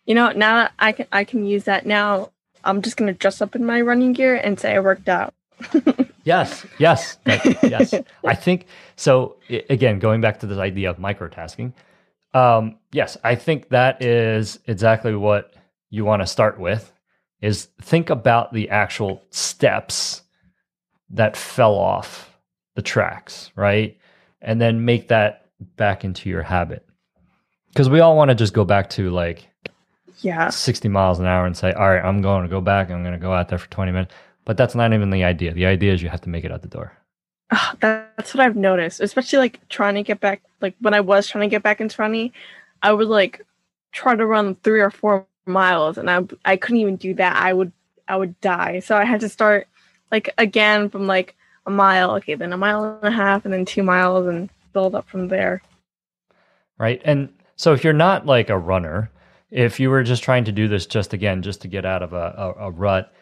you 0.05 0.13
know, 0.15 0.31
now 0.31 0.55
that 0.57 0.71
I 0.79 0.91
can 0.91 1.07
I 1.11 1.23
can 1.23 1.45
use 1.45 1.63
that 1.63 1.85
now. 1.85 2.31
I'm 2.63 2.81
just 2.83 2.95
gonna 2.97 3.13
dress 3.13 3.41
up 3.41 3.55
in 3.55 3.65
my 3.65 3.81
running 3.81 4.13
gear 4.13 4.35
and 4.35 4.59
say 4.59 4.73
I 4.75 4.79
worked 4.79 5.09
out. 5.09 5.33
yes, 6.23 6.65
yes, 6.79 7.17
that- 7.23 7.43
yes. 7.63 7.93
I 8.23 8.35
think 8.35 8.67
so. 8.95 9.35
Again, 9.69 9.97
going 9.99 10.21
back 10.21 10.39
to 10.41 10.45
this 10.47 10.57
idea 10.59 10.89
of 10.91 10.97
microtasking, 10.97 11.73
um, 12.33 12.77
yes, 12.91 13.17
I 13.23 13.33
think 13.35 13.69
that 13.69 14.01
is 14.03 14.59
exactly 14.67 15.15
what 15.15 15.54
you 15.89 16.05
want 16.05 16.21
to 16.21 16.27
start 16.27 16.59
with. 16.59 16.91
Is 17.41 17.67
think 17.81 18.09
about 18.09 18.53
the 18.53 18.69
actual 18.69 19.23
steps 19.29 20.23
that 21.11 21.37
fell 21.37 21.75
off 21.75 22.35
the 22.75 22.81
tracks, 22.81 23.51
right, 23.55 23.97
and 24.41 24.59
then 24.59 24.85
make 24.85 25.09
that 25.09 25.49
back 25.75 26.03
into 26.03 26.29
your 26.29 26.41
habit. 26.41 26.85
Because 27.69 27.89
we 27.89 27.99
all 27.99 28.15
want 28.15 28.29
to 28.29 28.35
just 28.35 28.53
go 28.53 28.63
back 28.65 28.89
to 28.91 29.09
like 29.11 29.47
Yeah. 30.21 30.49
60 30.49 30.87
miles 30.87 31.19
an 31.19 31.25
hour 31.25 31.45
and 31.45 31.55
say, 31.55 31.73
all 31.73 31.89
right, 31.89 32.03
I'm 32.03 32.21
going 32.21 32.43
to 32.43 32.49
go 32.49 32.61
back. 32.61 32.89
I'm 32.89 33.03
going 33.03 33.13
to 33.13 33.19
go 33.19 33.33
out 33.33 33.49
there 33.49 33.59
for 33.59 33.69
20 33.69 33.91
minutes. 33.91 34.13
But 34.45 34.57
that's 34.57 34.75
not 34.75 34.93
even 34.93 35.09
the 35.09 35.23
idea. 35.23 35.53
The 35.53 35.65
idea 35.65 35.93
is 35.93 36.01
you 36.01 36.09
have 36.09 36.21
to 36.21 36.29
make 36.29 36.45
it 36.45 36.51
out 36.51 36.61
the 36.61 36.67
door. 36.67 36.93
That, 37.81 38.13
that's 38.15 38.33
what 38.33 38.41
I've 38.41 38.55
noticed, 38.55 39.01
especially 39.01 39.39
like 39.39 39.67
trying 39.69 39.95
to 39.95 40.03
get 40.03 40.19
back. 40.19 40.41
Like 40.61 40.75
when 40.79 40.93
I 40.93 41.01
was 41.01 41.27
trying 41.27 41.47
to 41.49 41.53
get 41.53 41.63
back 41.63 41.81
into 41.81 42.01
running, 42.01 42.31
I 42.81 42.91
would 42.93 43.07
like 43.07 43.45
try 43.91 44.15
to 44.15 44.25
run 44.25 44.55
three 44.55 44.81
or 44.81 44.89
four 44.89 45.27
miles, 45.45 45.97
and 45.97 46.09
I 46.09 46.23
I 46.45 46.57
couldn't 46.57 46.81
even 46.81 46.95
do 46.95 47.13
that. 47.15 47.35
I 47.35 47.53
would 47.53 47.71
I 48.07 48.15
would 48.17 48.39
die. 48.41 48.79
So 48.79 48.95
I 48.95 49.05
had 49.05 49.21
to 49.21 49.29
start 49.29 49.67
like 50.11 50.29
again 50.37 50.89
from 50.89 51.07
like 51.07 51.35
a 51.65 51.71
mile, 51.71 52.11
okay, 52.15 52.35
then 52.35 52.53
a 52.53 52.57
mile 52.57 52.99
and 53.01 53.13
a 53.13 53.15
half, 53.15 53.45
and 53.45 53.53
then 53.53 53.65
two 53.65 53.83
miles, 53.83 54.27
and 54.27 54.49
build 54.73 54.95
up 54.95 55.07
from 55.09 55.27
there. 55.29 55.61
Right. 56.77 57.01
And 57.05 57.29
so 57.55 57.73
if 57.73 57.83
you're 57.83 57.93
not 57.93 58.25
like 58.25 58.49
a 58.49 58.57
runner, 58.57 59.09
if 59.49 59.79
you 59.79 59.89
were 59.89 60.03
just 60.03 60.23
trying 60.23 60.43
to 60.45 60.51
do 60.51 60.67
this 60.67 60.85
just 60.85 61.13
again, 61.13 61.41
just 61.41 61.61
to 61.61 61.67
get 61.67 61.85
out 61.85 62.03
of 62.03 62.13
a, 62.13 62.55
a, 62.57 62.65
a 62.65 62.71
rut, 62.71 63.13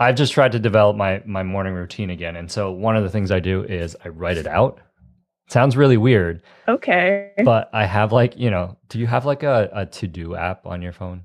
I've 0.00 0.16
just 0.16 0.32
tried 0.32 0.52
to 0.52 0.58
develop 0.58 0.96
my, 0.96 1.22
my 1.26 1.42
morning 1.42 1.74
routine 1.74 2.10
again. 2.10 2.34
And 2.36 2.50
so 2.50 2.72
one 2.72 2.96
of 2.96 3.02
the 3.02 3.10
things 3.10 3.30
I 3.30 3.40
do 3.40 3.62
is 3.62 3.94
I 4.04 4.08
write 4.08 4.38
it 4.38 4.46
out. 4.46 4.80
Sounds 5.48 5.76
really 5.76 5.98
weird, 5.98 6.42
Okay, 6.66 7.32
but 7.44 7.68
I 7.74 7.84
have 7.84 8.10
like, 8.10 8.38
you 8.38 8.50
know, 8.50 8.78
do 8.88 8.98
you 8.98 9.06
have 9.06 9.26
like 9.26 9.42
a, 9.42 9.68
a 9.72 9.86
to 9.86 10.06
do 10.06 10.34
app 10.34 10.66
on 10.66 10.80
your 10.80 10.92
phone? 10.92 11.24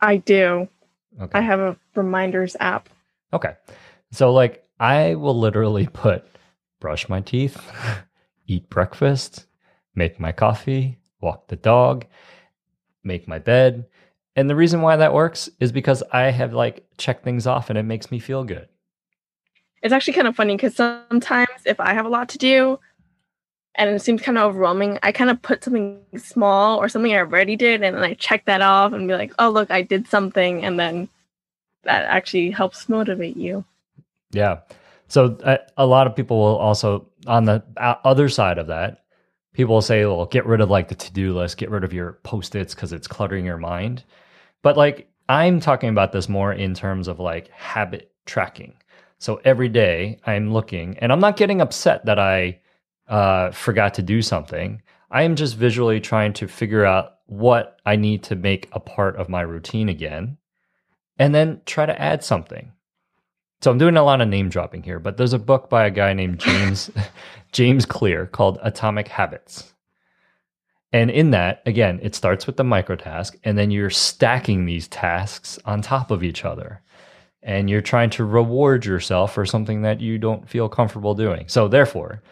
I 0.00 0.18
do. 0.18 0.68
Okay. 1.20 1.38
I 1.38 1.40
have 1.40 1.60
a 1.60 1.76
reminders 1.94 2.56
app. 2.60 2.88
Okay. 3.32 3.54
So 4.12 4.32
like 4.32 4.64
I 4.78 5.14
will 5.14 5.38
literally 5.38 5.86
put 5.86 6.24
brush 6.80 7.08
my 7.08 7.20
teeth, 7.20 7.60
eat 8.46 8.68
breakfast, 8.68 9.46
make 9.94 10.20
my 10.20 10.32
coffee, 10.32 10.98
walk 11.20 11.48
the 11.48 11.56
dog, 11.56 12.06
make 13.02 13.26
my 13.26 13.38
bed. 13.38 13.86
And 14.36 14.50
the 14.50 14.56
reason 14.56 14.82
why 14.82 14.96
that 14.96 15.14
works 15.14 15.48
is 15.60 15.72
because 15.72 16.02
I 16.12 16.24
have 16.24 16.52
like 16.52 16.86
checked 16.98 17.24
things 17.24 17.46
off 17.46 17.70
and 17.70 17.78
it 17.78 17.84
makes 17.84 18.10
me 18.10 18.18
feel 18.18 18.44
good. 18.44 18.68
It's 19.82 19.92
actually 19.92 20.14
kind 20.14 20.28
of 20.28 20.36
funny 20.36 20.56
because 20.56 20.76
sometimes 20.76 21.48
if 21.64 21.80
I 21.80 21.94
have 21.94 22.06
a 22.06 22.10
lot 22.10 22.28
to 22.30 22.38
do 22.38 22.78
and 23.76 23.90
it 23.90 24.02
seems 24.02 24.22
kind 24.22 24.38
of 24.38 24.44
overwhelming, 24.44 24.98
I 25.02 25.12
kind 25.12 25.30
of 25.30 25.40
put 25.42 25.64
something 25.64 26.00
small 26.16 26.78
or 26.78 26.88
something 26.88 27.12
I 27.12 27.18
already 27.18 27.56
did 27.56 27.82
and 27.82 27.96
then 27.96 28.02
I 28.02 28.14
check 28.14 28.44
that 28.46 28.62
off 28.62 28.92
and 28.92 29.06
be 29.06 29.14
like, 29.14 29.32
oh, 29.38 29.50
look, 29.50 29.70
I 29.70 29.82
did 29.82 30.08
something. 30.08 30.64
And 30.64 30.78
then 30.80 31.08
that 31.84 32.04
actually 32.06 32.50
helps 32.50 32.88
motivate 32.88 33.36
you. 33.36 33.64
Yeah. 34.32 34.60
So 35.08 35.38
uh, 35.44 35.58
a 35.76 35.86
lot 35.86 36.06
of 36.06 36.16
people 36.16 36.38
will 36.38 36.56
also 36.56 37.06
on 37.26 37.44
the 37.44 37.62
other 37.76 38.28
side 38.28 38.58
of 38.58 38.66
that, 38.68 39.04
people 39.52 39.74
will 39.74 39.82
say, 39.82 40.04
"Well, 40.04 40.26
get 40.26 40.46
rid 40.46 40.60
of 40.60 40.70
like 40.70 40.88
the 40.88 40.94
to-do 40.94 41.34
list, 41.34 41.58
get 41.58 41.70
rid 41.70 41.84
of 41.84 41.92
your 41.92 42.18
post-its 42.24 42.74
cuz 42.74 42.92
it's 42.92 43.06
cluttering 43.06 43.44
your 43.44 43.56
mind." 43.56 44.04
But 44.62 44.76
like 44.76 45.08
I'm 45.28 45.60
talking 45.60 45.88
about 45.90 46.12
this 46.12 46.28
more 46.28 46.52
in 46.52 46.74
terms 46.74 47.08
of 47.08 47.20
like 47.20 47.48
habit 47.48 48.12
tracking. 48.26 48.74
So 49.18 49.40
every 49.44 49.68
day 49.68 50.20
I'm 50.26 50.52
looking 50.52 50.98
and 50.98 51.12
I'm 51.12 51.20
not 51.20 51.36
getting 51.36 51.60
upset 51.60 52.04
that 52.06 52.18
I 52.18 52.58
uh, 53.08 53.50
forgot 53.50 53.94
to 53.94 54.02
do 54.02 54.22
something. 54.22 54.82
I 55.10 55.22
am 55.22 55.36
just 55.36 55.56
visually 55.56 56.00
trying 56.00 56.32
to 56.34 56.48
figure 56.48 56.84
out 56.84 57.14
what 57.26 57.78
I 57.86 57.96
need 57.96 58.24
to 58.24 58.36
make 58.36 58.68
a 58.72 58.80
part 58.80 59.16
of 59.16 59.28
my 59.28 59.40
routine 59.42 59.88
again 59.88 60.38
and 61.18 61.34
then 61.34 61.60
try 61.66 61.86
to 61.86 62.00
add 62.00 62.22
something. 62.22 62.72
So 63.62 63.70
I'm 63.70 63.78
doing 63.78 63.96
a 63.96 64.04
lot 64.04 64.20
of 64.20 64.28
name 64.28 64.48
dropping 64.48 64.82
here, 64.82 64.98
but 64.98 65.16
there's 65.16 65.32
a 65.32 65.38
book 65.38 65.70
by 65.70 65.86
a 65.86 65.90
guy 65.90 66.12
named 66.12 66.38
James 66.40 66.90
James 67.52 67.86
Clear 67.86 68.26
called 68.26 68.58
Atomic 68.62 69.08
Habits. 69.08 69.72
And 70.92 71.10
in 71.10 71.30
that, 71.30 71.62
again, 71.66 71.98
it 72.02 72.14
starts 72.14 72.46
with 72.46 72.56
the 72.56 72.64
microtask 72.64 73.36
and 73.44 73.56
then 73.56 73.70
you're 73.70 73.90
stacking 73.90 74.66
these 74.66 74.88
tasks 74.88 75.58
on 75.64 75.82
top 75.82 76.10
of 76.10 76.22
each 76.22 76.44
other. 76.44 76.82
And 77.42 77.70
you're 77.70 77.80
trying 77.80 78.10
to 78.10 78.24
reward 78.24 78.84
yourself 78.84 79.32
for 79.34 79.46
something 79.46 79.82
that 79.82 80.00
you 80.00 80.18
don't 80.18 80.48
feel 80.48 80.68
comfortable 80.68 81.14
doing. 81.14 81.48
So 81.48 81.68
therefore, 81.68 82.22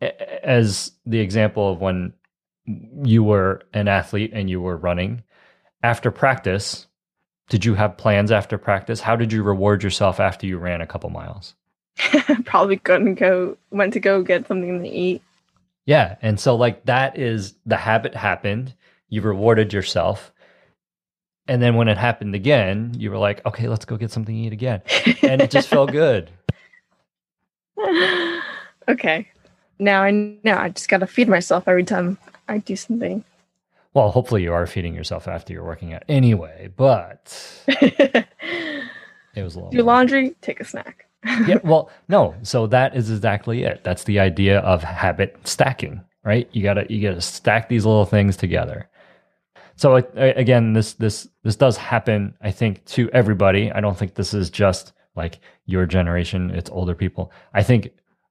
as 0.00 0.92
the 1.06 1.20
example 1.20 1.72
of 1.72 1.80
when 1.80 2.12
you 2.66 3.22
were 3.22 3.62
an 3.72 3.88
athlete 3.88 4.32
and 4.34 4.48
you 4.48 4.60
were 4.60 4.76
running, 4.76 5.22
after 5.82 6.10
practice, 6.10 6.86
did 7.48 7.64
you 7.64 7.74
have 7.74 7.96
plans 7.96 8.32
after 8.32 8.56
practice? 8.56 9.00
How 9.00 9.16
did 9.16 9.32
you 9.32 9.42
reward 9.42 9.82
yourself 9.82 10.18
after 10.18 10.46
you 10.46 10.58
ran 10.58 10.80
a 10.80 10.86
couple 10.86 11.10
miles? 11.10 11.54
Probably 12.44 12.78
couldn't 12.78 13.16
go, 13.16 13.56
went 13.70 13.92
to 13.92 14.00
go 14.00 14.22
get 14.22 14.48
something 14.48 14.82
to 14.82 14.88
eat. 14.88 15.22
Yeah. 15.86 16.16
And 16.22 16.40
so, 16.40 16.56
like, 16.56 16.86
that 16.86 17.18
is 17.18 17.54
the 17.66 17.76
habit 17.76 18.14
happened. 18.14 18.74
You 19.08 19.20
rewarded 19.20 19.72
yourself. 19.72 20.32
And 21.46 21.60
then 21.62 21.76
when 21.76 21.88
it 21.88 21.98
happened 21.98 22.34
again, 22.34 22.94
you 22.96 23.10
were 23.10 23.18
like, 23.18 23.44
okay, 23.44 23.68
let's 23.68 23.84
go 23.84 23.98
get 23.98 24.10
something 24.10 24.34
to 24.34 24.40
eat 24.40 24.54
again. 24.54 24.80
And 25.22 25.42
it 25.42 25.50
just 25.50 25.68
felt 25.68 25.92
good. 25.92 26.30
okay. 28.88 29.28
Now 29.78 30.02
I 30.02 30.10
know 30.10 30.56
I 30.56 30.68
just 30.70 30.88
got 30.88 30.98
to 30.98 31.06
feed 31.06 31.28
myself 31.28 31.64
every 31.66 31.84
time 31.84 32.18
I 32.48 32.58
do 32.58 32.76
something. 32.76 33.24
Well, 33.94 34.10
hopefully 34.10 34.42
you 34.42 34.52
are 34.52 34.66
feeding 34.66 34.94
yourself 34.94 35.28
after 35.28 35.52
you're 35.52 35.64
working 35.64 35.92
out 35.94 36.02
anyway, 36.08 36.70
but 36.76 37.62
it 37.68 38.26
was 39.36 39.54
a 39.54 39.58
little. 39.58 39.70
do 39.70 39.82
laundry, 39.82 40.34
take 40.40 40.60
a 40.60 40.64
snack. 40.64 41.06
yeah, 41.46 41.58
well, 41.64 41.90
no. 42.08 42.34
So 42.42 42.66
that 42.68 42.96
is 42.96 43.10
exactly 43.10 43.62
it. 43.64 43.82
That's 43.84 44.04
the 44.04 44.18
idea 44.20 44.58
of 44.60 44.82
habit 44.82 45.36
stacking, 45.44 46.02
right? 46.24 46.48
You 46.52 46.62
gotta 46.62 46.86
you 46.88 47.00
gotta 47.08 47.20
stack 47.20 47.68
these 47.68 47.86
little 47.86 48.04
things 48.04 48.36
together. 48.36 48.88
So 49.76 49.96
a- 49.96 50.04
a- 50.16 50.34
again, 50.34 50.72
this 50.72 50.94
this 50.94 51.28
this 51.44 51.56
does 51.56 51.76
happen. 51.76 52.34
I 52.40 52.50
think 52.50 52.84
to 52.86 53.08
everybody. 53.12 53.70
I 53.72 53.80
don't 53.80 53.96
think 53.96 54.14
this 54.14 54.34
is 54.34 54.50
just 54.50 54.92
like 55.16 55.38
your 55.66 55.86
generation. 55.86 56.50
It's 56.50 56.70
older 56.70 56.94
people. 56.94 57.30
I 57.54 57.62
think 57.62 57.90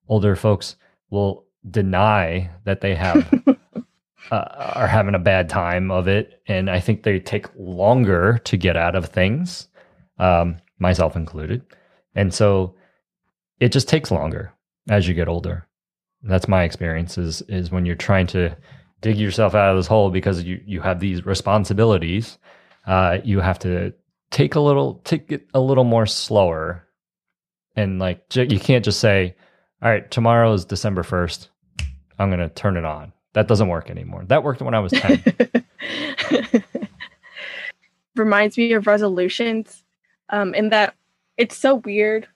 older 0.10 0.36
folks 0.36 0.76
will 1.14 1.46
deny 1.70 2.50
that 2.66 2.82
they 2.82 2.96
have 2.96 3.32
uh, 4.32 4.72
are 4.76 4.88
having 4.88 5.14
a 5.14 5.20
bad 5.20 5.48
time 5.48 5.92
of 5.92 6.08
it, 6.08 6.42
and 6.48 6.70
I 6.70 6.80
think 6.80 7.04
they 7.04 7.20
take 7.20 7.46
longer 7.56 8.40
to 8.46 8.58
get 8.58 8.76
out 8.76 8.96
of 8.96 9.06
things, 9.06 9.68
um, 10.18 10.58
myself 10.80 11.16
included. 11.16 11.64
And 12.16 12.34
so 12.34 12.76
it 13.60 13.72
just 13.72 13.88
takes 13.88 14.10
longer 14.12 14.52
as 14.90 15.08
you 15.08 15.14
get 15.14 15.28
older. 15.28 15.68
That's 16.24 16.48
my 16.48 16.64
experience 16.64 17.18
is 17.18 17.42
is 17.44 17.72
when 17.72 17.86
you're 17.86 17.96
trying 17.96 18.28
to 18.28 18.58
dig 19.02 19.18
yourself 19.18 19.54
out 19.54 19.70
of 19.70 19.78
this 19.78 19.88
hole 19.88 20.10
because 20.10 20.44
you 20.44 20.62
you 20.66 20.82
have 20.82 21.00
these 21.00 21.26
responsibilities, 21.26 22.40
uh, 22.88 23.20
you 23.24 23.40
have 23.40 23.60
to 23.60 23.94
take 24.32 24.56
a 24.56 24.60
little 24.60 24.96
take 25.04 25.32
it 25.32 25.48
a 25.54 25.60
little 25.60 25.84
more 25.84 26.08
slower, 26.08 26.88
and 27.76 28.00
like 28.00 28.24
you 28.36 28.60
can't 28.60 28.86
just 28.86 29.00
say, 29.00 29.36
"All 29.84 29.90
right, 29.90 30.10
tomorrow 30.10 30.54
is 30.54 30.64
December 30.66 31.04
first, 31.04 31.50
I'm 32.18 32.30
gonna 32.30 32.50
turn 32.50 32.78
it 32.78 32.86
on." 32.86 33.12
That 33.34 33.48
doesn't 33.48 33.68
work 33.68 33.90
anymore. 33.90 34.24
That 34.26 34.44
worked 34.44 34.62
when 34.62 34.74
I 34.74 34.80
was 34.80 34.94
ten. 34.94 35.22
Reminds 38.16 38.58
me 38.58 38.72
of 38.74 38.88
resolutions, 38.88 39.84
um, 40.30 40.54
in 40.54 40.70
that 40.70 40.96
it's 41.38 41.58
so 41.58 41.76
weird 41.76 42.28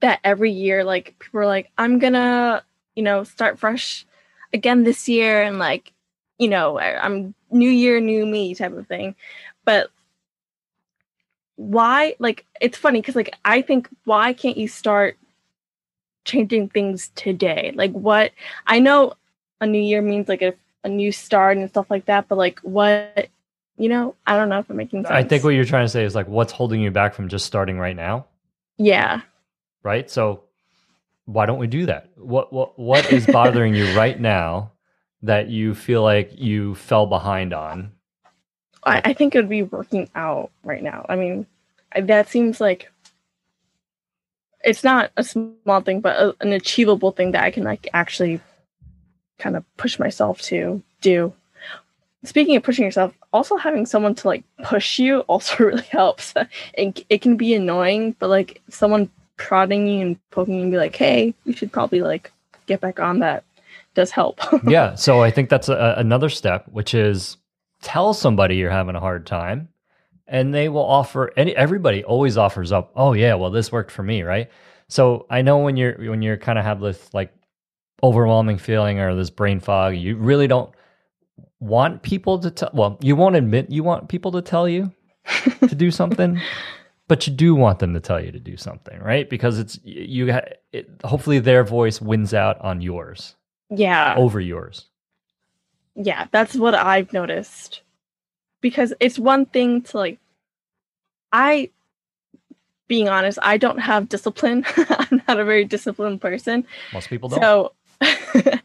that 0.00 0.20
every 0.22 0.52
year, 0.52 0.84
like 0.84 1.18
people 1.18 1.40
are 1.40 1.46
like, 1.46 1.70
"I'm 1.78 1.98
gonna, 1.98 2.62
you 2.94 3.02
know, 3.02 3.24
start 3.24 3.58
fresh 3.58 4.06
again 4.52 4.84
this 4.84 5.08
year," 5.08 5.42
and 5.42 5.58
like, 5.58 5.92
you 6.38 6.48
know, 6.48 6.78
I'm 6.78 7.34
new 7.50 7.70
year, 7.70 8.00
new 8.00 8.26
me 8.26 8.54
type 8.54 8.72
of 8.72 8.86
thing. 8.86 9.16
But 9.64 9.90
why? 11.56 12.14
Like, 12.18 12.44
it's 12.60 12.76
funny 12.78 13.00
because 13.00 13.16
like 13.16 13.34
I 13.44 13.62
think, 13.62 13.88
why 14.04 14.34
can't 14.34 14.58
you 14.58 14.68
start 14.68 15.16
changing 16.26 16.68
things 16.68 17.10
today? 17.14 17.72
Like, 17.74 17.92
what? 17.92 18.32
I 18.66 18.78
know 18.80 19.14
a 19.62 19.66
new 19.66 19.80
year 19.80 20.02
means 20.02 20.28
like 20.28 20.42
a, 20.42 20.52
a 20.84 20.88
new 20.90 21.10
start 21.12 21.56
and 21.56 21.68
stuff 21.70 21.86
like 21.90 22.04
that, 22.06 22.28
but 22.28 22.36
like, 22.36 22.60
what? 22.60 23.28
You 23.78 23.88
know, 23.88 24.14
I 24.26 24.36
don't 24.36 24.48
know 24.48 24.58
if 24.58 24.68
I'm 24.70 24.76
making 24.76 25.04
sense. 25.04 25.12
I 25.12 25.22
think 25.22 25.44
what 25.44 25.50
you're 25.50 25.64
trying 25.64 25.84
to 25.84 25.90
say 25.90 26.04
is 26.04 26.14
like, 26.14 26.28
what's 26.28 26.52
holding 26.52 26.80
you 26.80 26.90
back 26.90 27.14
from 27.14 27.28
just 27.28 27.46
starting 27.46 27.78
right 27.78 27.96
now? 27.96 28.26
yeah. 28.78 29.22
right? 29.82 30.10
So 30.10 30.42
why 31.26 31.46
don't 31.46 31.58
we 31.58 31.66
do 31.66 31.86
that? 31.86 32.10
What 32.16 32.52
what 32.52 32.78
what 32.78 33.10
is 33.12 33.26
bothering 33.38 33.74
you 33.74 33.96
right 33.96 34.18
now 34.18 34.72
that 35.22 35.48
you 35.48 35.74
feel 35.74 36.02
like 36.02 36.30
you 36.38 36.74
fell 36.74 37.06
behind 37.06 37.52
on? 37.52 37.92
I, 38.84 39.02
I 39.06 39.12
think 39.14 39.34
it 39.34 39.38
would 39.38 39.48
be 39.48 39.62
working 39.64 40.08
out 40.14 40.50
right 40.62 40.82
now. 40.82 41.04
I 41.08 41.16
mean, 41.16 41.46
I- 41.92 42.02
that 42.02 42.28
seems 42.28 42.60
like 42.60 42.90
it's 44.66 44.82
not 44.82 45.12
a 45.16 45.22
small 45.22 45.80
thing, 45.80 46.00
but 46.00 46.16
a, 46.16 46.36
an 46.40 46.52
achievable 46.52 47.12
thing 47.12 47.30
that 47.30 47.44
I 47.44 47.50
can 47.52 47.62
like 47.62 47.88
actually 47.94 48.40
kind 49.38 49.56
of 49.56 49.64
push 49.76 49.98
myself 49.98 50.42
to 50.42 50.82
do. 51.00 51.32
Speaking 52.24 52.56
of 52.56 52.64
pushing 52.64 52.84
yourself, 52.84 53.14
also 53.32 53.56
having 53.56 53.86
someone 53.86 54.16
to 54.16 54.26
like 54.26 54.42
push 54.64 54.98
you 54.98 55.20
also 55.28 55.64
really 55.64 55.84
helps. 55.84 56.34
It, 56.74 57.06
it 57.08 57.22
can 57.22 57.36
be 57.36 57.54
annoying, 57.54 58.16
but 58.18 58.28
like 58.28 58.60
someone 58.68 59.08
prodding 59.36 59.86
you 59.86 60.00
and 60.00 60.30
poking 60.30 60.56
you 60.56 60.62
and 60.62 60.72
be 60.72 60.78
like, 60.78 60.96
"Hey, 60.96 61.32
you 61.44 61.52
should 61.52 61.72
probably 61.72 62.02
like 62.02 62.32
get 62.66 62.80
back 62.80 62.98
on 62.98 63.20
that." 63.20 63.44
Does 63.94 64.10
help. 64.10 64.40
yeah, 64.66 64.94
so 64.94 65.22
I 65.22 65.30
think 65.30 65.48
that's 65.48 65.70
a, 65.70 65.94
another 65.96 66.28
step, 66.28 66.66
which 66.70 66.92
is 66.92 67.38
tell 67.80 68.12
somebody 68.12 68.56
you're 68.56 68.70
having 68.70 68.94
a 68.94 69.00
hard 69.00 69.26
time, 69.26 69.68
and 70.28 70.54
they 70.54 70.68
will 70.68 70.84
offer. 70.84 71.32
Any 71.36 71.54
everybody 71.56 72.04
always 72.04 72.36
offers 72.36 72.72
up. 72.72 72.92
Oh 72.96 73.12
yeah, 73.12 73.34
well 73.34 73.50
this 73.50 73.72
worked 73.72 73.90
for 73.90 74.02
me, 74.02 74.22
right? 74.22 74.50
So 74.88 75.26
I 75.30 75.42
know 75.42 75.58
when 75.58 75.76
you're 75.76 75.94
when 75.94 76.22
you're 76.22 76.36
kind 76.36 76.58
of 76.58 76.64
have 76.64 76.80
this 76.80 77.12
like 77.12 77.32
overwhelming 78.02 78.58
feeling 78.58 78.98
or 79.00 79.14
this 79.14 79.30
brain 79.30 79.60
fog, 79.60 79.96
you 79.96 80.16
really 80.16 80.46
don't 80.46 80.70
want 81.60 82.02
people 82.02 82.38
to 82.40 82.50
tell. 82.50 82.70
Well, 82.72 82.98
you 83.00 83.16
won't 83.16 83.36
admit 83.36 83.70
you 83.70 83.82
want 83.82 84.08
people 84.08 84.32
to 84.32 84.42
tell 84.42 84.68
you 84.68 84.92
to 85.60 85.74
do 85.74 85.90
something, 85.90 86.40
but 87.08 87.26
you 87.26 87.32
do 87.32 87.54
want 87.54 87.78
them 87.78 87.94
to 87.94 88.00
tell 88.00 88.20
you 88.20 88.32
to 88.32 88.40
do 88.40 88.56
something, 88.56 88.98
right? 89.00 89.28
Because 89.28 89.58
it's 89.58 89.78
you. 89.82 90.38
It, 90.72 90.88
hopefully, 91.04 91.38
their 91.38 91.64
voice 91.64 92.00
wins 92.00 92.34
out 92.34 92.60
on 92.60 92.80
yours. 92.80 93.34
Yeah, 93.70 94.14
over 94.16 94.40
yours. 94.40 94.86
Yeah, 95.96 96.26
that's 96.30 96.54
what 96.54 96.74
I've 96.74 97.12
noticed. 97.12 97.80
Because 98.66 98.92
it's 98.98 99.16
one 99.16 99.46
thing 99.46 99.82
to 99.82 99.96
like, 99.96 100.18
I, 101.30 101.70
being 102.88 103.08
honest, 103.08 103.38
I 103.40 103.58
don't 103.58 103.78
have 103.78 104.08
discipline. 104.08 104.66
I'm 104.76 105.22
not 105.28 105.38
a 105.38 105.44
very 105.44 105.64
disciplined 105.64 106.20
person. 106.20 106.66
Most 106.92 107.08
people 107.08 107.28
don't. 107.28 107.40
So 107.40 107.72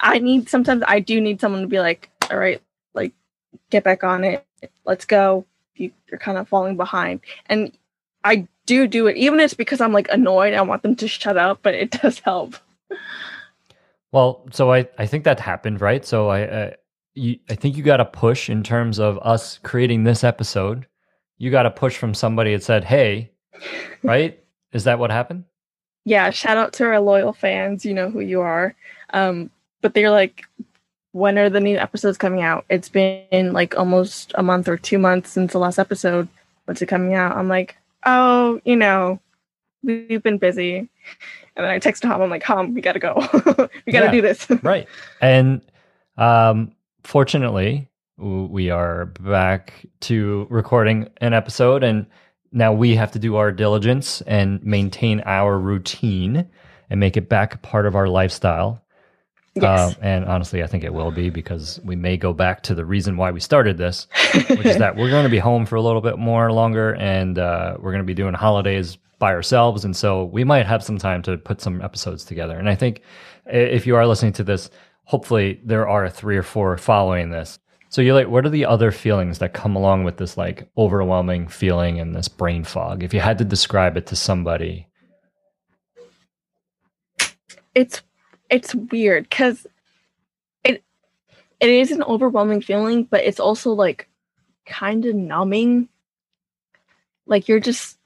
I 0.00 0.20
need 0.20 0.48
sometimes 0.48 0.84
I 0.86 1.00
do 1.00 1.20
need 1.20 1.40
someone 1.40 1.62
to 1.62 1.66
be 1.66 1.80
like, 1.80 2.08
all 2.30 2.38
right, 2.38 2.62
like 2.94 3.14
get 3.70 3.82
back 3.82 4.04
on 4.04 4.22
it. 4.22 4.46
Let's 4.84 5.06
go. 5.06 5.44
You, 5.74 5.90
you're 6.08 6.20
kind 6.20 6.38
of 6.38 6.48
falling 6.48 6.76
behind. 6.76 7.18
And 7.46 7.76
I 8.22 8.46
do 8.64 8.86
do 8.86 9.08
it, 9.08 9.16
even 9.16 9.40
if 9.40 9.46
it's 9.46 9.54
because 9.54 9.80
I'm 9.80 9.92
like 9.92 10.06
annoyed. 10.12 10.54
I 10.54 10.62
want 10.62 10.84
them 10.84 10.94
to 10.94 11.08
shut 11.08 11.36
up, 11.36 11.64
but 11.64 11.74
it 11.74 11.90
does 12.02 12.20
help. 12.20 12.54
Well, 14.12 14.46
so 14.52 14.72
I, 14.72 14.88
I 14.98 15.06
think 15.06 15.24
that 15.24 15.40
happened, 15.40 15.80
right? 15.80 16.06
So 16.06 16.28
I, 16.28 16.42
uh, 16.42 16.70
you, 17.16 17.38
I 17.50 17.54
think 17.54 17.76
you 17.76 17.82
got 17.82 18.00
a 18.00 18.04
push 18.04 18.48
in 18.48 18.62
terms 18.62 18.98
of 18.98 19.18
us 19.22 19.58
creating 19.62 20.04
this 20.04 20.22
episode. 20.22 20.86
You 21.38 21.50
got 21.50 21.66
a 21.66 21.70
push 21.70 21.96
from 21.96 22.14
somebody 22.14 22.52
that 22.54 22.62
said, 22.62 22.84
"Hey," 22.84 23.32
right? 24.02 24.38
Is 24.72 24.84
that 24.84 24.98
what 24.98 25.10
happened? 25.10 25.44
yeah, 26.06 26.30
shout 26.30 26.56
out 26.56 26.72
to 26.74 26.84
our 26.84 27.00
loyal 27.00 27.32
fans. 27.32 27.84
You 27.84 27.92
know 27.92 28.08
who 28.08 28.20
you 28.20 28.40
are. 28.40 28.74
Um, 29.12 29.50
but 29.82 29.92
they're 29.92 30.10
like, 30.10 30.44
when 31.10 31.36
are 31.36 31.50
the 31.50 31.60
new 31.60 31.76
episodes 31.76 32.16
coming 32.16 32.42
out? 32.42 32.64
It's 32.70 32.88
been 32.88 33.52
like 33.52 33.76
almost 33.76 34.30
a 34.36 34.42
month 34.42 34.68
or 34.68 34.76
two 34.76 34.98
months 34.98 35.30
since 35.30 35.52
the 35.52 35.58
last 35.58 35.80
episode. 35.80 36.28
When's 36.64 36.80
it 36.80 36.86
coming 36.86 37.14
out? 37.14 37.36
I'm 37.36 37.48
like, 37.48 37.76
oh, 38.04 38.60
you 38.64 38.76
know, 38.76 39.18
we've 39.82 40.22
been 40.22 40.38
busy. 40.38 40.78
And 40.78 40.88
then 41.56 41.66
I 41.66 41.80
text 41.80 42.04
Tom. 42.04 42.22
I'm 42.22 42.30
like, 42.30 42.44
Tom, 42.44 42.72
we 42.72 42.80
gotta 42.82 43.00
go. 43.00 43.16
we 43.84 43.92
gotta 43.92 44.06
yeah, 44.06 44.10
do 44.12 44.22
this. 44.22 44.48
right. 44.62 44.86
And 45.20 45.60
um, 46.18 46.70
fortunately, 47.06 47.88
we 48.18 48.70
are 48.70 49.06
back 49.06 49.86
to 50.00 50.46
recording 50.50 51.08
an 51.18 51.32
episode 51.34 51.84
and 51.84 52.06
now 52.52 52.72
we 52.72 52.96
have 52.96 53.12
to 53.12 53.18
do 53.18 53.36
our 53.36 53.52
diligence 53.52 54.22
and 54.22 54.62
maintain 54.64 55.20
our 55.24 55.58
routine 55.58 56.48
and 56.90 57.00
make 57.00 57.16
it 57.16 57.28
back 57.28 57.62
part 57.62 57.86
of 57.86 57.94
our 57.94 58.08
lifestyle. 58.08 58.82
Yes. 59.54 59.64
Uh, 59.64 60.00
and 60.02 60.24
honestly, 60.24 60.62
I 60.62 60.66
think 60.66 60.84
it 60.84 60.92
will 60.92 61.10
be 61.10 61.30
because 61.30 61.80
we 61.84 61.96
may 61.96 62.16
go 62.16 62.32
back 62.32 62.62
to 62.64 62.74
the 62.74 62.84
reason 62.84 63.16
why 63.16 63.30
we 63.30 63.40
started 63.40 63.78
this, 63.78 64.06
which 64.48 64.66
is 64.66 64.78
that 64.78 64.96
we're 64.96 65.10
going 65.10 65.24
to 65.24 65.30
be 65.30 65.38
home 65.38 65.64
for 65.64 65.76
a 65.76 65.82
little 65.82 66.02
bit 66.02 66.18
more 66.18 66.52
longer 66.52 66.94
and 66.94 67.38
uh, 67.38 67.76
we're 67.78 67.92
going 67.92 68.02
to 68.02 68.04
be 68.04 68.14
doing 68.14 68.34
holidays 68.34 68.98
by 69.18 69.32
ourselves. 69.32 69.84
And 69.84 69.96
so 69.96 70.24
we 70.24 70.44
might 70.44 70.66
have 70.66 70.82
some 70.82 70.98
time 70.98 71.22
to 71.22 71.38
put 71.38 71.60
some 71.60 71.80
episodes 71.82 72.24
together. 72.24 72.58
And 72.58 72.68
I 72.68 72.74
think 72.74 73.02
if 73.46 73.86
you 73.86 73.96
are 73.96 74.06
listening 74.06 74.32
to 74.34 74.44
this, 74.44 74.70
hopefully 75.06 75.60
there 75.64 75.88
are 75.88 76.10
three 76.10 76.36
or 76.36 76.42
four 76.42 76.76
following 76.76 77.30
this. 77.30 77.58
So 77.88 78.02
you're 78.02 78.14
like, 78.14 78.28
what 78.28 78.44
are 78.44 78.50
the 78.50 78.66
other 78.66 78.90
feelings 78.90 79.38
that 79.38 79.54
come 79.54 79.74
along 79.74 80.04
with 80.04 80.18
this 80.18 80.36
like 80.36 80.68
overwhelming 80.76 81.48
feeling 81.48 81.98
and 81.98 82.14
this 82.14 82.28
brain 82.28 82.64
fog? 82.64 83.02
If 83.02 83.14
you 83.14 83.20
had 83.20 83.38
to 83.38 83.44
describe 83.44 83.96
it 83.96 84.06
to 84.08 84.16
somebody, 84.16 84.88
it's 87.74 88.02
it's 88.50 88.74
weird 88.74 89.24
because 89.24 89.66
it 90.64 90.82
it 91.60 91.68
is 91.70 91.92
an 91.92 92.02
overwhelming 92.02 92.60
feeling, 92.60 93.04
but 93.04 93.24
it's 93.24 93.40
also 93.40 93.72
like 93.72 94.08
kind 94.66 95.06
of 95.06 95.14
numbing. 95.14 95.88
Like 97.26 97.48
you're 97.48 97.60
just 97.60 97.96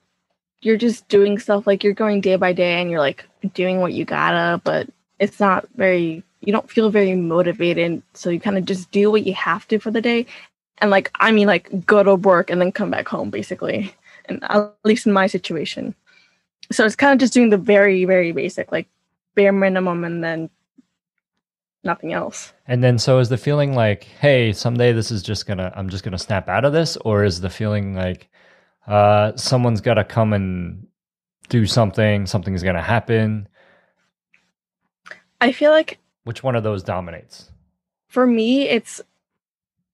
you're 0.61 0.77
just 0.77 1.07
doing 1.07 1.39
stuff 1.39 1.65
like 1.65 1.83
you're 1.83 1.93
going 1.93 2.21
day 2.21 2.35
by 2.35 2.53
day 2.53 2.79
and 2.79 2.91
you're 2.91 2.99
like 2.99 3.25
doing 3.55 3.79
what 3.79 3.93
you 3.93 4.05
gotta, 4.05 4.61
but 4.63 4.87
it's 5.19 5.39
not 5.39 5.67
very 5.75 6.23
you 6.41 6.51
don't 6.51 6.69
feel 6.69 6.89
very 6.89 7.15
motivated 7.15 8.01
so 8.13 8.29
you 8.29 8.39
kind 8.39 8.57
of 8.57 8.65
just 8.65 8.91
do 8.91 9.11
what 9.11 9.25
you 9.25 9.33
have 9.33 9.67
to 9.69 9.79
for 9.79 9.91
the 9.91 10.01
day. 10.01 10.25
And 10.79 10.89
like 10.89 11.11
i 11.15 11.31
mean 11.31 11.47
like 11.47 11.85
go 11.85 12.01
to 12.03 12.15
work 12.15 12.49
and 12.49 12.59
then 12.59 12.71
come 12.71 12.89
back 12.89 13.07
home 13.07 13.29
basically 13.29 13.93
and 14.25 14.43
at 14.43 14.73
least 14.83 15.05
in 15.05 15.13
my 15.13 15.27
situation. 15.27 15.95
So 16.71 16.85
it's 16.85 16.95
kind 16.95 17.13
of 17.13 17.19
just 17.19 17.33
doing 17.33 17.49
the 17.49 17.57
very 17.57 18.05
very 18.05 18.31
basic 18.31 18.71
like 18.71 18.87
bare 19.35 19.53
minimum 19.53 20.03
and 20.03 20.23
then 20.23 20.49
nothing 21.83 22.13
else. 22.13 22.53
And 22.67 22.83
then 22.83 22.97
so 22.97 23.19
is 23.19 23.29
the 23.29 23.37
feeling 23.37 23.75
like 23.75 24.03
hey 24.03 24.53
someday 24.53 24.91
this 24.91 25.11
is 25.11 25.23
just 25.23 25.45
gonna 25.45 25.71
i'm 25.75 25.89
just 25.89 26.03
gonna 26.03 26.17
snap 26.17 26.49
out 26.49 26.65
of 26.65 26.73
this? 26.73 26.97
Or 26.97 27.23
is 27.23 27.41
the 27.41 27.49
feeling 27.49 27.93
like 27.95 28.29
uh 28.87 29.35
someone's 29.35 29.81
gotta 29.81 30.03
come 30.03 30.33
and 30.33 30.87
do 31.49 31.67
something 31.67 32.25
something's 32.25 32.63
gonna 32.63 32.81
happen? 32.81 33.47
I 35.39 35.51
feel 35.51 35.71
like 35.71 35.99
which 36.23 36.43
one 36.43 36.55
of 36.55 36.63
those 36.63 36.83
dominates? 36.83 37.51
For 38.07 38.25
me, 38.27 38.67
it's 38.67 39.01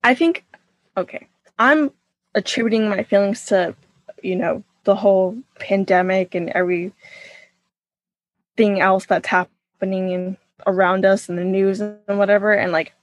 I 0.04 0.16
think 0.16 0.46
okay. 0.96 1.28
I'm 1.60 1.92
attributing 2.36 2.90
my 2.90 3.04
feelings 3.04 3.46
to, 3.48 3.76
you 4.22 4.36
know, 4.36 4.64
the 4.84 4.96
whole 4.96 5.38
pandemic 5.60 6.36
and 6.36 6.50
everything 6.50 6.94
else 8.58 9.06
that's 9.06 9.28
happening 9.28 10.12
in 10.12 10.38
around 10.66 11.06
us 11.06 11.30
and 11.30 11.38
the 11.38 11.44
news 11.44 11.82
and 11.82 12.00
whatever 12.08 12.52
and 12.52 12.72
like 12.72 12.94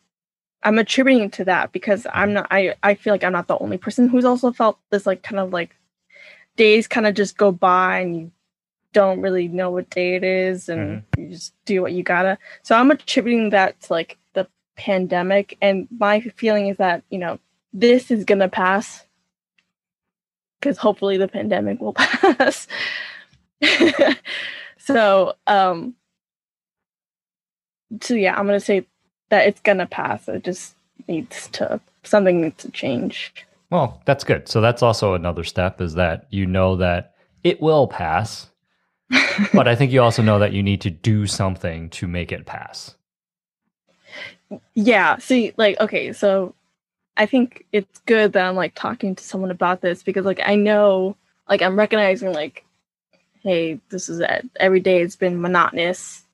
I'm 0.63 0.79
attributing 0.79 1.25
it 1.25 1.33
to 1.35 1.45
that 1.45 1.73
because 1.73 2.07
I'm 2.13 2.33
not 2.33 2.47
I 2.51 2.75
I 2.83 2.95
feel 2.95 3.13
like 3.13 3.23
I'm 3.23 3.33
not 3.33 3.49
the 3.49 3.59
only 3.59 3.79
person 3.79 4.09
who's 4.09 4.25
also 4.25 4.51
felt 4.51 4.79
this 4.91 5.07
like 5.07 5.23
kind 5.23 5.39
of 5.39 5.53
like 5.53 5.77
days 6.57 6.89
kind 6.89 7.07
of 7.07 7.15
just 7.15 7.37
go 7.37 7.53
by 7.53 8.01
and 8.01 8.17
you 8.17 8.33
don't 8.95 9.21
really 9.21 9.49
know 9.49 9.71
what 9.71 9.91
day 9.91 10.15
it 10.15 10.25
is 10.25 10.71
and 10.71 11.03
mm-hmm. 11.03 11.21
you 11.21 11.29
just 11.31 11.53
do 11.67 11.83
what 11.83 11.93
you 11.93 12.03
gotta. 12.03 12.39
So 12.63 12.75
I'm 12.75 12.91
attributing 12.91 13.51
that 13.51 13.79
to 13.83 13.93
like 13.93 14.17
the 14.33 14.49
pandemic. 14.77 15.59
And 15.61 15.87
my 15.99 16.21
feeling 16.21 16.69
is 16.69 16.79
that, 16.79 17.03
you 17.11 17.19
know, 17.19 17.39
this 17.75 18.11
is 18.11 18.25
gonna 18.25 18.49
pass 18.49 19.05
because 20.61 20.79
hopefully 20.79 21.19
the 21.19 21.29
pandemic 21.29 21.81
will 21.81 21.93
pass. 21.95 22.67
so, 24.79 25.35
um, 25.47 25.95
so 28.01 28.15
yeah, 28.15 28.39
I'm 28.39 28.47
gonna 28.47 28.61
say 28.61 28.87
that 29.29 29.47
it's 29.49 29.61
gonna 29.61 29.87
pass. 29.87 30.29
It 30.29 30.45
just 30.45 30.77
needs 31.09 31.49
to 31.49 31.81
something 32.05 32.41
needs 32.41 32.63
to 32.63 32.71
change. 32.71 33.35
Well, 33.71 34.01
that's 34.05 34.25
good. 34.25 34.49
So 34.49 34.61
that's 34.61 34.83
also 34.83 35.15
another 35.15 35.43
step 35.43 35.81
is 35.81 35.95
that 35.95 36.27
you 36.31 36.47
know 36.47 36.77
that 36.77 37.15
it 37.43 37.61
will 37.61 37.89
pass 37.89 38.51
but 39.53 39.69
I 39.69 39.75
think 39.75 39.93
you 39.93 40.03
also 40.03 40.23
know 40.23 40.39
that 40.39 40.53
you 40.53 40.63
need 40.63 40.81
to 40.83 40.91
do 40.91 41.27
something 41.27 41.91
to 41.91 42.07
make 42.07 42.33
it 42.33 42.47
pass. 42.47 42.97
Yeah. 44.75 45.19
See, 45.19 45.53
like, 45.57 45.81
okay, 45.81 46.13
so 46.13 46.55
I 47.17 47.27
think 47.27 47.65
it's 47.73 48.01
good 48.07 48.33
that 48.33 48.47
I'm 48.47 48.57
like 48.57 48.75
talking 48.75 49.15
to 49.15 49.25
someone 49.25 49.51
about 49.51 49.81
this 49.81 50.03
because, 50.03 50.25
like, 50.25 50.41
I 50.45 50.55
know, 50.55 51.17
like, 51.49 51.63
I'm 51.63 51.79
recognizing, 51.79 52.33
like, 52.33 52.65
hey, 53.45 53.81
this 53.91 54.09
is 54.09 54.21
it. 54.21 54.49
Every 54.57 54.81
day 54.81 55.01
it's 55.03 55.17
been 55.17 55.41
monotonous. 55.41 56.25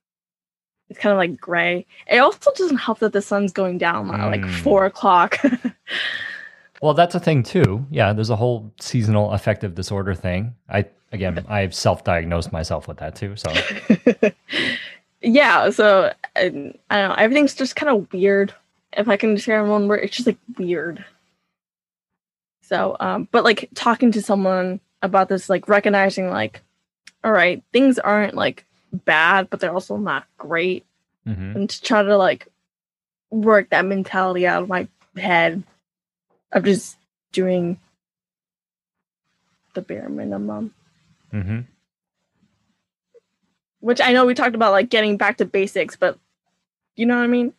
It's 0.89 0.99
kind 0.99 1.13
of 1.13 1.19
like 1.19 1.41
gray. 1.41 1.87
It 2.07 2.19
also 2.19 2.51
doesn't 2.53 2.79
help 2.79 2.99
that 3.01 3.13
the 3.13 3.23
sun's 3.23 3.53
going 3.53 3.79
down 3.79 4.09
mm. 4.09 4.31
like 4.31 4.45
hmm. 4.45 4.51
four 4.63 4.87
o'clock. 4.87 5.39
well, 6.83 6.95
that's 6.95 7.15
a 7.15 7.21
thing 7.21 7.45
too. 7.45 7.87
Yeah, 7.91 8.13
there's 8.13 8.31
a 8.31 8.37
whole 8.37 8.73
seasonal 8.81 9.31
affective 9.31 9.77
disorder 9.77 10.15
thing. 10.15 10.55
I 10.69 10.87
again, 11.13 11.45
I've 11.49 11.75
self-diagnosed 11.75 12.53
myself 12.53 12.89
with 12.89 12.99
that 12.99 13.17
too. 13.17 13.37
So, 13.37 13.53
yeah. 15.21 15.71
So 15.71 16.13
I, 16.37 16.41
I 16.41 16.49
don't 16.49 16.81
know. 16.91 17.15
Everything's 17.17 17.55
just 17.55 17.77
kind 17.77 17.91
of 17.91 18.13
weird. 18.13 18.55
If 18.93 19.09
I 19.09 19.17
can 19.17 19.35
describe 19.35 19.67
one 19.69 19.89
word, 19.89 20.01
it's 20.03 20.17
just 20.17 20.27
like 20.27 20.39
weird. 20.59 21.05
So, 22.63 22.97
um, 23.01 23.29
but 23.33 23.45
like 23.45 23.69
talking 23.75 24.13
to 24.13 24.23
someone 24.23 24.81
about 25.03 25.29
this, 25.29 25.49
like 25.49 25.69
recognizing, 25.69 26.31
like, 26.31 26.63
all 27.25 27.33
right, 27.33 27.63
things 27.73 27.99
aren't 27.99 28.35
like 28.35 28.65
bad, 28.93 29.51
but 29.51 29.61
they're 29.61 29.73
also 29.73 29.97
not 29.97 30.25
great. 30.39 30.85
hmm 31.25 31.53
And 31.57 31.71
to 31.71 31.83
try 31.83 32.03
to 32.03 32.17
like 32.17 32.47
work 33.31 33.71
that 33.71 33.85
mentality 33.85 34.47
out 34.47 34.63
of 34.63 34.69
my 34.69 34.89
head 35.17 35.63
of 36.53 36.65
just 36.65 36.97
doing 37.33 37.79
the 39.75 39.83
bare 39.83 40.09
minimum. 40.09 40.75
Hmm 41.31 41.61
Which 43.81 44.01
I 44.01 44.13
know 44.13 44.27
we 44.27 44.35
talked 44.35 44.55
about 44.55 44.73
like 44.73 44.91
getting 44.91 45.17
back 45.17 45.39
to 45.39 45.45
basics, 45.45 45.97
but 45.97 46.19
you 46.97 47.07
know 47.07 47.17
what 47.17 47.25
I 47.25 47.27
mean? 47.27 47.55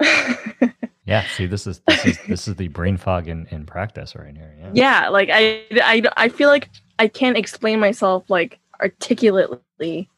Yeah. 1.08 1.24
See, 1.28 1.46
this 1.46 1.66
is 1.66 1.80
this 1.86 2.04
is 2.04 2.18
this 2.28 2.48
is 2.48 2.56
the 2.56 2.68
brain 2.68 2.98
fog 2.98 3.28
in, 3.28 3.46
in 3.50 3.64
practice 3.64 4.14
right 4.14 4.36
here. 4.36 4.54
Yeah. 4.60 4.70
yeah, 4.74 5.08
like 5.08 5.30
I, 5.32 5.64
I 5.82 6.02
I 6.18 6.28
feel 6.28 6.50
like 6.50 6.68
I 6.98 7.08
can't 7.08 7.38
explain 7.38 7.80
myself 7.80 8.28
like 8.28 8.58
articulately 8.78 10.10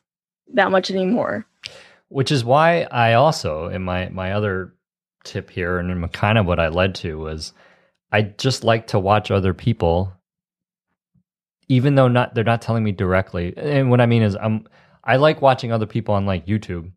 that 0.53 0.73
much 0.73 0.91
anymore. 0.91 1.47
Which 2.09 2.33
is 2.33 2.45
why 2.45 2.89
I 2.91 3.13
also, 3.13 3.69
in 3.69 3.83
my 3.83 4.09
my 4.09 4.33
other 4.33 4.75
tip 5.23 5.49
here, 5.49 5.79
and 5.79 6.13
kind 6.13 6.39
of 6.39 6.47
what 6.47 6.59
I 6.59 6.67
led 6.67 6.97
to 6.97 7.21
was, 7.21 7.53
I 8.11 8.23
just 8.23 8.65
like 8.65 8.89
to 8.89 8.99
watch 8.99 9.31
other 9.31 9.55
people, 9.55 10.13
even 11.71 11.95
though 11.95 12.09
not 12.09 12.35
they're 12.35 12.43
not 12.43 12.61
telling 12.61 12.83
me 12.83 12.91
directly. 12.91 13.55
And 13.57 13.91
what 13.91 14.01
I 14.01 14.07
mean 14.07 14.23
is, 14.23 14.37
I'm 14.37 14.67
I 15.05 15.17
like 15.17 15.41
watching 15.41 15.73
other 15.73 15.87
people 15.87 16.15
on 16.15 16.27
like 16.27 16.45
YouTube 16.45 16.91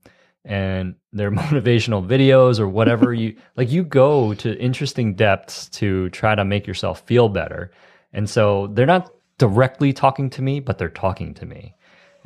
and 0.43 0.95
their 1.13 1.31
motivational 1.43 2.05
videos 2.05 2.59
or 2.59 2.67
whatever 2.67 3.13
you 3.13 3.38
like. 3.55 3.71
You 3.71 3.83
go 3.83 4.33
to 4.33 4.59
interesting 4.59 5.13
depths 5.13 5.69
to 5.69 6.09
try 6.09 6.33
to 6.36 6.43
make 6.43 6.65
yourself 6.65 7.01
feel 7.05 7.29
better, 7.29 7.71
and 8.12 8.27
so 8.27 8.67
they're 8.73 8.88
not 8.88 9.13
directly 9.38 9.93
talking 9.93 10.29
to 10.31 10.41
me, 10.41 10.59
but 10.59 10.79
they're 10.79 10.89
talking 10.89 11.36
to 11.36 11.45
me. 11.45 11.75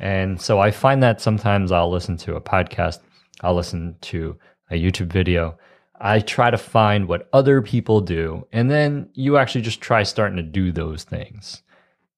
And 0.00 0.40
so 0.40 0.58
I 0.58 0.70
find 0.70 1.02
that 1.02 1.20
sometimes 1.20 1.70
I'll 1.70 1.90
listen 1.90 2.16
to 2.18 2.36
a 2.36 2.40
podcast, 2.40 3.00
I'll 3.42 3.54
listen 3.54 3.96
to 4.02 4.38
a 4.70 4.74
YouTube 4.74 5.12
video. 5.12 5.58
I 6.00 6.20
try 6.20 6.50
to 6.50 6.58
find 6.58 7.08
what 7.08 7.28
other 7.32 7.60
people 7.60 8.00
do, 8.00 8.46
and 8.52 8.70
then 8.70 9.10
you 9.12 9.36
actually 9.36 9.62
just 9.62 9.82
try 9.82 10.02
starting 10.02 10.36
to 10.36 10.42
do 10.42 10.72
those 10.72 11.04
things, 11.04 11.62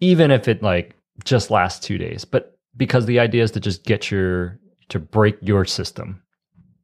even 0.01 0.31
if 0.31 0.49
it 0.49 0.63
like 0.63 0.97
just 1.25 1.51
lasts 1.51 1.85
two 1.85 1.99
days. 1.99 2.25
But 2.25 2.59
because 2.77 3.07
the 3.07 3.19
idea 3.21 3.43
is 3.43 3.51
to 3.53 3.61
just 3.61 3.85
get 3.85 4.11
your 4.11 4.59
to 4.89 4.99
break 4.99 5.37
your 5.41 5.65
system 5.65 6.23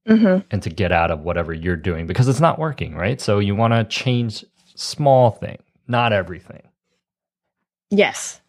hmm 0.06 0.38
and 0.50 0.62
to 0.62 0.70
get 0.70 0.92
out 0.92 1.10
of 1.10 1.20
whatever 1.20 1.52
you're 1.52 1.76
doing 1.76 2.06
because 2.06 2.28
it's 2.28 2.40
not 2.40 2.58
working, 2.58 2.94
right? 2.94 3.20
So 3.20 3.38
you 3.38 3.56
want 3.56 3.74
to 3.74 3.84
change 3.84 4.44
small 4.74 5.32
thing, 5.32 5.58
not 5.88 6.12
everything. 6.12 6.62
Yes. 7.90 8.40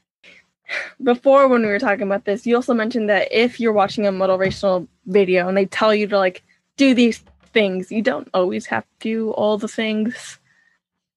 Before, 1.01 1.47
when 1.47 1.61
we 1.61 1.69
were 1.69 1.79
talking 1.79 2.03
about 2.03 2.25
this, 2.25 2.45
you 2.45 2.55
also 2.55 2.73
mentioned 2.73 3.09
that 3.09 3.29
if 3.31 3.59
you're 3.59 3.73
watching 3.73 4.05
a 4.05 4.11
motivational 4.11 4.87
video 5.05 5.47
and 5.47 5.55
they 5.55 5.65
tell 5.65 5.95
you 5.95 6.07
to 6.07 6.17
like 6.17 6.43
do 6.75 6.93
these 6.93 7.23
things, 7.53 7.91
you 7.91 8.01
don't 8.01 8.27
always 8.33 8.65
have 8.65 8.83
to 8.83 8.89
do 8.99 9.31
all 9.31 9.57
the 9.57 9.67
things. 9.67 10.39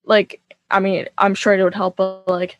Like, 0.04 0.40
I 0.70 0.80
mean, 0.80 1.06
I'm 1.18 1.34
sure 1.34 1.52
it 1.52 1.62
would 1.62 1.74
help, 1.74 1.96
but 1.96 2.28
like, 2.28 2.58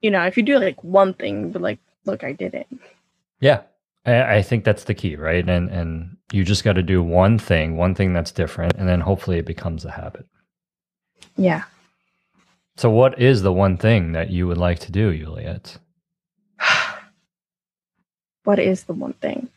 you 0.00 0.10
know, 0.10 0.24
if 0.24 0.36
you 0.36 0.42
do 0.42 0.58
like 0.58 0.82
one 0.82 1.14
thing, 1.14 1.50
but 1.50 1.62
like, 1.62 1.78
look, 2.04 2.24
I 2.24 2.32
did 2.32 2.54
it. 2.54 2.66
Yeah. 3.40 3.62
I, 4.06 4.36
I 4.36 4.42
think 4.42 4.64
that's 4.64 4.84
the 4.84 4.94
key, 4.94 5.16
right? 5.16 5.46
And 5.46 5.68
and 5.68 6.16
you 6.32 6.44
just 6.44 6.64
got 6.64 6.74
to 6.74 6.82
do 6.82 7.02
one 7.02 7.38
thing, 7.38 7.76
one 7.76 7.94
thing 7.94 8.12
that's 8.12 8.32
different, 8.32 8.74
and 8.76 8.88
then 8.88 9.00
hopefully 9.00 9.38
it 9.38 9.46
becomes 9.46 9.84
a 9.84 9.90
habit. 9.90 10.26
Yeah. 11.36 11.64
So, 12.76 12.90
what 12.90 13.20
is 13.20 13.42
the 13.42 13.52
one 13.52 13.76
thing 13.76 14.12
that 14.12 14.30
you 14.30 14.46
would 14.46 14.58
like 14.58 14.78
to 14.80 14.92
do, 14.92 15.16
Juliet? 15.16 15.78
what 18.44 18.58
is 18.58 18.84
the 18.84 18.92
one 18.92 19.14
thing? 19.14 19.48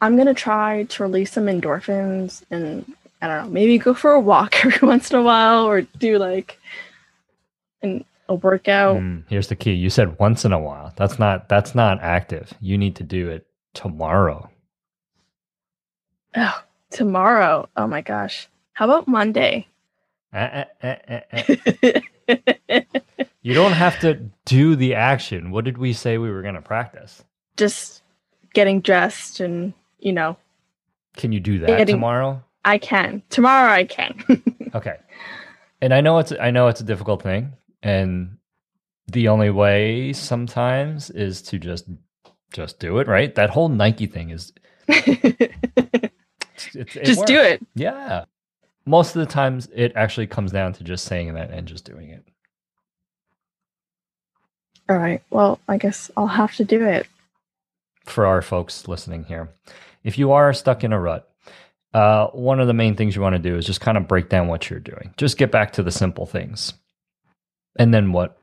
I'm 0.00 0.16
gonna 0.16 0.34
try 0.34 0.84
to 0.84 1.02
release 1.02 1.32
some 1.32 1.46
endorphins 1.46 2.42
and 2.50 2.92
I 3.22 3.28
don't 3.28 3.44
know, 3.44 3.50
maybe 3.50 3.78
go 3.78 3.94
for 3.94 4.12
a 4.12 4.20
walk 4.20 4.64
every 4.64 4.86
once 4.86 5.10
in 5.10 5.18
a 5.18 5.22
while 5.22 5.64
or 5.64 5.82
do 5.82 6.18
like 6.18 6.58
an, 7.82 8.04
a 8.28 8.34
workout. 8.34 8.96
Mm, 8.96 9.24
here's 9.28 9.48
the 9.48 9.56
key. 9.56 9.72
You 9.72 9.90
said 9.90 10.18
once 10.18 10.44
in 10.44 10.52
a 10.52 10.58
while. 10.58 10.92
That's 10.96 11.18
not 11.18 11.48
that's 11.48 11.74
not 11.74 12.00
active. 12.02 12.52
You 12.60 12.78
need 12.78 12.96
to 12.96 13.02
do 13.04 13.28
it 13.28 13.46
tomorrow. 13.74 14.50
Oh, 16.36 16.62
tomorrow. 16.90 17.68
Oh 17.76 17.86
my 17.86 18.00
gosh. 18.00 18.48
How 18.72 18.86
about 18.86 19.06
Monday? 19.06 19.68
Eh, 20.32 20.64
eh, 20.82 20.96
eh. 21.32 22.00
You 23.42 23.52
don't 23.54 23.72
have 23.72 24.00
to 24.00 24.14
do 24.46 24.74
the 24.74 24.94
action. 24.94 25.50
What 25.50 25.64
did 25.64 25.78
we 25.78 25.92
say 25.92 26.18
we 26.18 26.30
were 26.30 26.42
going 26.42 26.54
to 26.54 26.62
practice? 26.62 27.22
Just 27.56 28.02
getting 28.54 28.80
dressed 28.80 29.38
and, 29.40 29.74
you 30.00 30.12
know, 30.12 30.36
Can 31.16 31.30
you 31.30 31.40
do 31.40 31.58
that 31.60 31.66
Getting- 31.66 31.96
tomorrow? 31.96 32.42
I 32.64 32.78
can. 32.78 33.22
Tomorrow 33.30 33.70
I 33.72 33.84
can. 33.84 34.24
Okay. 34.74 34.96
And 35.80 35.94
I 35.94 36.00
know 36.00 36.18
it's 36.18 36.32
I 36.40 36.50
know 36.50 36.66
it's 36.66 36.80
a 36.80 36.84
difficult 36.84 37.22
thing 37.22 37.52
and 37.84 38.38
the 39.06 39.28
only 39.28 39.50
way 39.50 40.12
sometimes 40.12 41.10
is 41.10 41.42
to 41.42 41.58
just 41.58 41.84
just 42.52 42.80
do 42.80 42.98
it, 42.98 43.06
right? 43.06 43.34
That 43.34 43.50
whole 43.50 43.68
Nike 43.68 44.06
thing 44.06 44.30
is 44.30 44.52
it's, 44.88 46.74
it's, 46.74 46.96
it 46.96 47.04
Just 47.04 47.26
do 47.26 47.40
it. 47.40 47.64
Yeah. 47.74 48.24
Most 48.86 49.14
of 49.14 49.20
the 49.20 49.32
times 49.32 49.68
it 49.74 49.92
actually 49.94 50.26
comes 50.26 50.52
down 50.52 50.72
to 50.74 50.84
just 50.84 51.04
saying 51.04 51.34
that 51.34 51.50
and 51.50 51.66
just 51.66 51.84
doing 51.84 52.10
it. 52.10 52.24
All 54.88 54.98
right. 54.98 55.22
Well, 55.30 55.58
I 55.68 55.78
guess 55.78 56.10
I'll 56.16 56.26
have 56.26 56.54
to 56.56 56.64
do 56.64 56.84
it. 56.84 57.06
For 58.04 58.26
our 58.26 58.42
folks 58.42 58.86
listening 58.86 59.24
here, 59.24 59.48
if 60.02 60.18
you 60.18 60.32
are 60.32 60.52
stuck 60.52 60.84
in 60.84 60.92
a 60.92 61.00
rut, 61.00 61.28
uh, 61.94 62.26
one 62.28 62.60
of 62.60 62.66
the 62.66 62.74
main 62.74 62.94
things 62.94 63.16
you 63.16 63.22
want 63.22 63.34
to 63.34 63.38
do 63.38 63.56
is 63.56 63.64
just 63.64 63.80
kind 63.80 63.96
of 63.96 64.06
break 64.06 64.28
down 64.28 64.48
what 64.48 64.68
you're 64.68 64.80
doing. 64.80 65.14
Just 65.16 65.38
get 65.38 65.50
back 65.50 65.72
to 65.74 65.82
the 65.82 65.90
simple 65.90 66.26
things. 66.26 66.74
And 67.76 67.92
then 67.92 68.12
what 68.12 68.38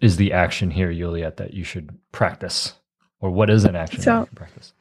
is 0.00 0.16
the 0.16 0.32
action 0.32 0.70
here, 0.70 0.92
Juliet, 0.92 1.36
that 1.36 1.54
you 1.54 1.64
should 1.64 1.96
practice? 2.12 2.74
Or 3.20 3.30
what 3.30 3.50
is 3.50 3.64
an 3.64 3.76
action 3.76 3.98
that 4.00 4.04
So- 4.04 4.28
practice? 4.34 4.72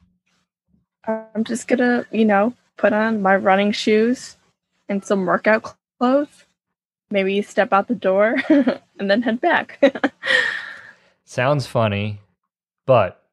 I'm 1.05 1.43
just 1.43 1.67
gonna, 1.67 2.05
you 2.11 2.25
know, 2.25 2.53
put 2.77 2.93
on 2.93 3.21
my 3.21 3.35
running 3.35 3.71
shoes 3.71 4.37
and 4.87 5.03
some 5.03 5.25
workout 5.25 5.75
clothes. 5.99 6.45
Maybe 7.09 7.41
step 7.41 7.73
out 7.73 7.87
the 7.87 7.95
door 7.95 8.35
and 8.49 9.09
then 9.09 9.23
head 9.23 9.41
back. 9.41 9.81
Sounds 11.25 11.65
funny, 11.65 12.19
but 12.85 13.23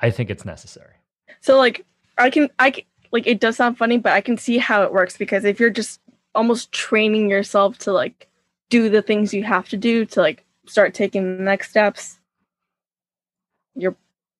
I 0.00 0.10
think 0.10 0.30
it's 0.30 0.44
necessary. 0.44 0.94
so 1.40 1.58
like 1.58 1.84
I 2.18 2.30
can 2.30 2.48
I 2.58 2.70
can, 2.70 2.84
like 3.12 3.26
it 3.26 3.40
does 3.40 3.56
sound 3.56 3.78
funny, 3.78 3.98
but 3.98 4.12
I 4.12 4.20
can 4.20 4.36
see 4.36 4.58
how 4.58 4.82
it 4.82 4.92
works 4.92 5.16
because 5.16 5.44
if 5.44 5.58
you're 5.58 5.70
just 5.70 6.00
almost 6.34 6.70
training 6.72 7.30
yourself 7.30 7.78
to 7.78 7.92
like 7.92 8.28
do 8.70 8.88
the 8.88 9.02
things 9.02 9.32
you 9.34 9.44
have 9.44 9.68
to 9.70 9.76
do 9.76 10.04
to 10.06 10.20
like 10.20 10.44
start 10.66 10.94
taking 10.94 11.36
the 11.36 11.42
next 11.42 11.70
steps, 11.70 12.18
your 13.74 13.94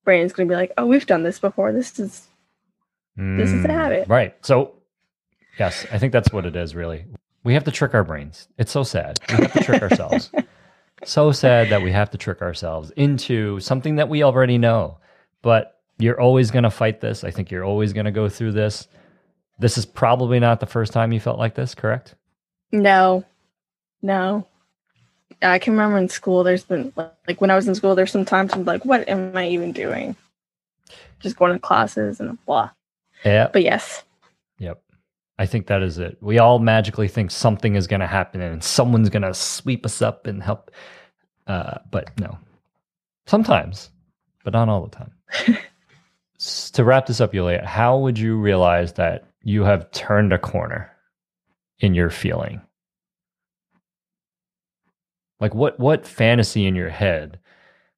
brain 0.05 0.25
is 0.25 0.33
going 0.33 0.49
to 0.49 0.53
be 0.53 0.57
like, 0.57 0.73
"Oh, 0.79 0.87
we've 0.87 1.07
done 1.07 1.23
this 1.23 1.39
before. 1.39 1.73
This 1.73 1.99
is 1.99 2.29
This 3.17 3.53
is 3.53 3.65
a 3.65 3.69
Mm, 3.69 3.71
habit. 3.71 4.09
Right. 4.09 4.35
So, 4.45 4.73
yes, 5.59 5.87
I 5.93 5.99
think 5.99 6.13
that's 6.13 6.33
what 6.33 6.47
it 6.47 6.57
is, 6.57 6.75
really. 6.75 7.05
We 7.45 7.55
have 7.55 7.65
to 7.65 7.71
trick 7.71 7.95
our 7.95 8.03
brains. 8.05 8.49
It's 8.59 8.73
so 8.73 8.83
sad. 8.83 9.21
We 9.29 9.37
have 9.37 9.53
to 9.53 9.61
trick 9.61 9.83
ourselves. 9.83 10.31
So 11.07 11.33
sad 11.33 11.69
that 11.69 11.83
we 11.83 11.93
have 11.93 12.11
to 12.13 12.19
trick 12.19 12.41
ourselves 12.41 12.91
into 12.93 13.61
something 13.61 13.97
that 13.97 14.09
we 14.09 14.23
already 14.23 14.57
know. 14.57 14.99
But 15.43 15.79
you're 15.99 16.19
always 16.19 16.51
going 16.51 16.63
to 16.63 16.71
fight 16.71 17.03
this. 17.03 17.25
I 17.25 17.31
think 17.31 17.51
you're 17.51 17.65
always 17.65 17.93
going 17.93 18.07
to 18.07 18.13
go 18.13 18.29
through 18.31 18.53
this. 18.53 18.89
This 19.59 19.77
is 19.77 19.85
probably 19.85 20.41
not 20.41 20.61
the 20.61 20.67
first 20.67 20.95
time 20.95 21.13
you 21.13 21.21
felt 21.21 21.39
like 21.39 21.57
this, 21.57 21.75
correct? 21.75 22.15
No, 22.73 23.23
no. 24.05 24.47
I 25.43 25.59
can 25.59 25.73
remember 25.73 25.99
in 25.99 26.09
school, 26.09 26.45
there's 26.45 26.65
been 26.65 26.93
like 26.97 27.41
when 27.41 27.51
I 27.51 27.57
was 27.57 27.67
in 27.67 27.75
school, 27.75 27.95
there's 27.95 28.13
some 28.13 28.25
times 28.25 28.53
I'm 28.53 28.65
like, 28.65 28.85
what 28.85 29.09
am 29.09 29.37
I 29.37 29.49
even 29.49 29.73
doing? 29.73 30.15
Just 31.21 31.37
going 31.37 31.53
to 31.53 31.59
classes 31.59 32.21
and 32.21 32.39
blah. 32.47 32.71
Yeah. 33.25 33.49
But 33.53 33.63
yes, 33.63 34.05
Yep. 34.59 34.81
I 35.39 35.47
think 35.47 35.67
that 35.67 35.83
is 35.83 35.99
it. 35.99 36.19
We 36.21 36.39
all 36.39 36.59
magically 36.61 37.09
think 37.09 37.31
something 37.31 37.75
is 37.75 37.87
going 37.87 38.01
to 38.01 38.07
happen 38.07 38.41
and 38.41 38.63
someone's 38.63 39.09
going 39.09 39.23
to 39.23 39.35
sweep 39.35 39.85
us 39.85 40.01
up 40.01 40.27
and 40.27 40.43
help. 40.43 40.71
Uh, 41.47 41.79
but 41.91 42.19
no, 42.21 42.39
sometimes, 43.27 43.91
but 44.45 44.53
not 44.53 44.69
all 44.69 44.87
the 44.87 44.97
time. 44.97 45.59
To 46.75 46.85
wrap 46.85 47.07
this 47.07 47.21
up, 47.23 47.33
Yulia, 47.33 47.65
how 47.65 47.97
would 47.99 48.19
you 48.19 48.37
realize 48.37 48.95
that 48.95 49.25
you 49.45 49.63
have 49.63 49.91
turned 49.93 50.33
a 50.33 50.39
corner 50.39 50.91
in 51.79 51.95
your 51.95 52.11
feeling? 52.11 52.61
Like 55.41 55.55
what 55.55 55.79
what 55.79 56.07
fantasy 56.07 56.67
in 56.67 56.75
your 56.75 56.91
head 56.91 57.39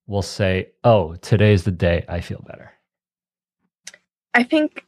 will 0.06 0.22
say, 0.22 0.70
"Oh, 0.84 1.16
today's 1.16 1.64
the 1.64 1.70
day 1.70 2.04
I 2.08 2.20
feel 2.20 2.42
better." 2.46 2.72
I 4.34 4.42
think 4.42 4.84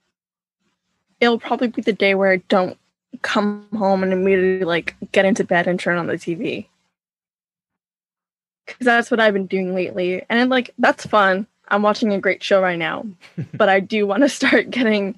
it'll 1.21 1.39
probably 1.39 1.69
be 1.69 1.83
the 1.83 1.93
day 1.93 2.15
where 2.15 2.33
I 2.33 2.37
don't 2.49 2.79
come 3.23 3.67
home 3.77 4.03
and 4.03 4.13
immediately 4.13 4.65
like 4.65 4.95
get 5.13 5.25
into 5.25 5.45
bed 5.45 5.67
and 5.67 5.81
turn 5.81 5.99
on 5.99 6.07
the 6.07 6.15
TV. 6.15 6.67
because 8.69 8.85
that's 8.85 9.11
what 9.11 9.19
I've 9.19 9.33
been 9.33 9.47
doing 9.47 9.75
lately. 9.75 10.25
And 10.29 10.51
like 10.51 10.73
that's 10.79 11.07
fun. 11.07 11.47
I'm 11.69 11.83
watching 11.83 12.13
a 12.13 12.21
great 12.21 12.43
show 12.43 12.63
right 12.63 12.79
now, 12.79 13.07
but 13.55 13.69
I 13.69 13.81
do 13.81 14.07
want 14.07 14.23
to 14.23 14.29
start 14.29 14.71
getting, 14.71 15.17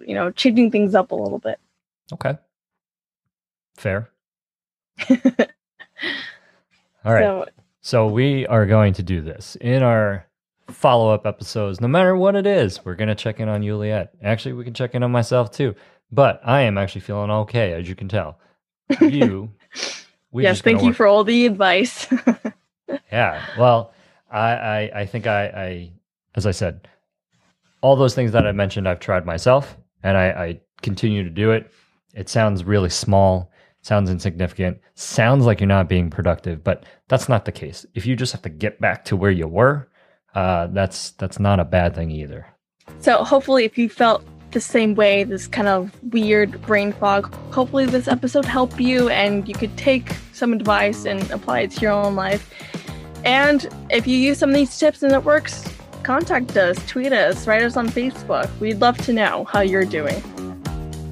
you 0.00 0.14
know, 0.14 0.30
changing 0.30 0.70
things 0.70 0.94
up 0.94 1.10
a 1.10 1.14
little 1.14 1.38
bit. 1.38 1.58
Okay. 2.12 2.38
Fair. 3.76 4.10
All 7.06 7.14
right. 7.14 7.22
So 7.22 7.46
So 7.80 8.06
we 8.08 8.46
are 8.46 8.66
going 8.66 8.92
to 8.94 9.02
do 9.02 9.20
this 9.20 9.56
in 9.60 9.82
our 9.82 10.26
follow 10.70 11.14
up 11.14 11.26
episodes, 11.26 11.80
no 11.80 11.88
matter 11.88 12.16
what 12.16 12.34
it 12.34 12.46
is. 12.46 12.84
We're 12.84 12.96
going 12.96 13.08
to 13.08 13.14
check 13.14 13.38
in 13.40 13.48
on 13.48 13.62
Juliet. 13.62 14.12
Actually, 14.22 14.54
we 14.54 14.64
can 14.64 14.74
check 14.74 14.94
in 14.94 15.02
on 15.02 15.12
myself 15.12 15.52
too. 15.52 15.74
But 16.10 16.40
I 16.44 16.62
am 16.62 16.78
actually 16.78 17.00
feeling 17.02 17.30
okay, 17.30 17.72
as 17.72 17.88
you 17.88 17.94
can 17.94 18.08
tell. 18.08 18.38
You, 19.00 19.50
yes, 20.32 20.60
thank 20.60 20.82
you 20.82 20.92
for 20.92 21.06
all 21.06 21.24
the 21.24 21.46
advice. 21.46 22.06
Yeah. 23.10 23.42
Well, 23.58 23.92
I, 24.30 24.50
I, 24.50 24.90
I 24.94 25.06
think 25.06 25.26
I, 25.26 25.46
I, 25.46 25.92
as 26.34 26.46
I 26.46 26.50
said, 26.50 26.88
all 27.80 27.96
those 27.96 28.14
things 28.14 28.32
that 28.32 28.46
I 28.46 28.52
mentioned, 28.52 28.88
I've 28.88 29.00
tried 29.00 29.26
myself, 29.26 29.76
and 30.02 30.16
I, 30.16 30.28
I 30.28 30.60
continue 30.82 31.24
to 31.24 31.30
do 31.30 31.50
it. 31.52 31.70
It 32.14 32.28
sounds 32.28 32.64
really 32.64 32.90
small, 32.90 33.50
sounds 33.86 34.10
insignificant, 34.10 34.78
sounds 34.94 35.46
like 35.46 35.60
you're 35.60 35.68
not 35.68 35.88
being 35.88 36.10
productive, 36.10 36.64
but 36.64 36.84
that's 37.08 37.28
not 37.28 37.44
the 37.44 37.52
case. 37.52 37.86
If 37.94 38.04
you 38.04 38.16
just 38.16 38.32
have 38.32 38.42
to 38.42 38.48
get 38.48 38.80
back 38.80 39.04
to 39.06 39.16
where 39.16 39.30
you 39.30 39.46
were, 39.46 39.88
uh, 40.34 40.66
that's 40.66 41.12
that's 41.12 41.38
not 41.38 41.60
a 41.60 41.64
bad 41.64 41.94
thing 41.94 42.10
either. 42.10 42.46
so 42.98 43.22
hopefully, 43.24 43.64
if 43.64 43.78
you 43.78 43.88
felt 43.88 44.24
the 44.50 44.60
same 44.60 44.94
way, 44.94 45.22
this 45.22 45.46
kind 45.46 45.68
of 45.68 45.90
weird 46.12 46.60
brain 46.62 46.92
fog, 46.92 47.32
hopefully 47.52 47.86
this 47.86 48.08
episode 48.08 48.44
helped 48.44 48.80
you 48.80 49.08
and 49.08 49.48
you 49.48 49.54
could 49.54 49.76
take 49.76 50.12
some 50.32 50.52
advice 50.52 51.04
and 51.04 51.30
apply 51.30 51.60
it 51.60 51.70
to 51.72 51.80
your 51.80 51.92
own 51.92 52.16
life. 52.16 52.52
And 53.24 53.68
if 53.90 54.06
you 54.06 54.16
use 54.16 54.38
some 54.38 54.50
of 54.50 54.56
these 54.56 54.76
tips 54.76 55.02
and 55.02 55.12
it 55.12 55.24
works, 55.24 55.64
contact 56.02 56.56
us, 56.56 56.76
tweet 56.86 57.12
us, 57.12 57.46
write 57.46 57.62
us 57.62 57.76
on 57.76 57.88
Facebook. 57.88 58.48
We'd 58.60 58.80
love 58.80 58.98
to 58.98 59.12
know 59.12 59.44
how 59.44 59.60
you're 59.60 59.84
doing. 59.84 60.22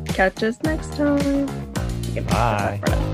Catch 0.06 0.42
us 0.42 0.62
next 0.62 0.94
time. 0.94 1.73
You 2.14 3.13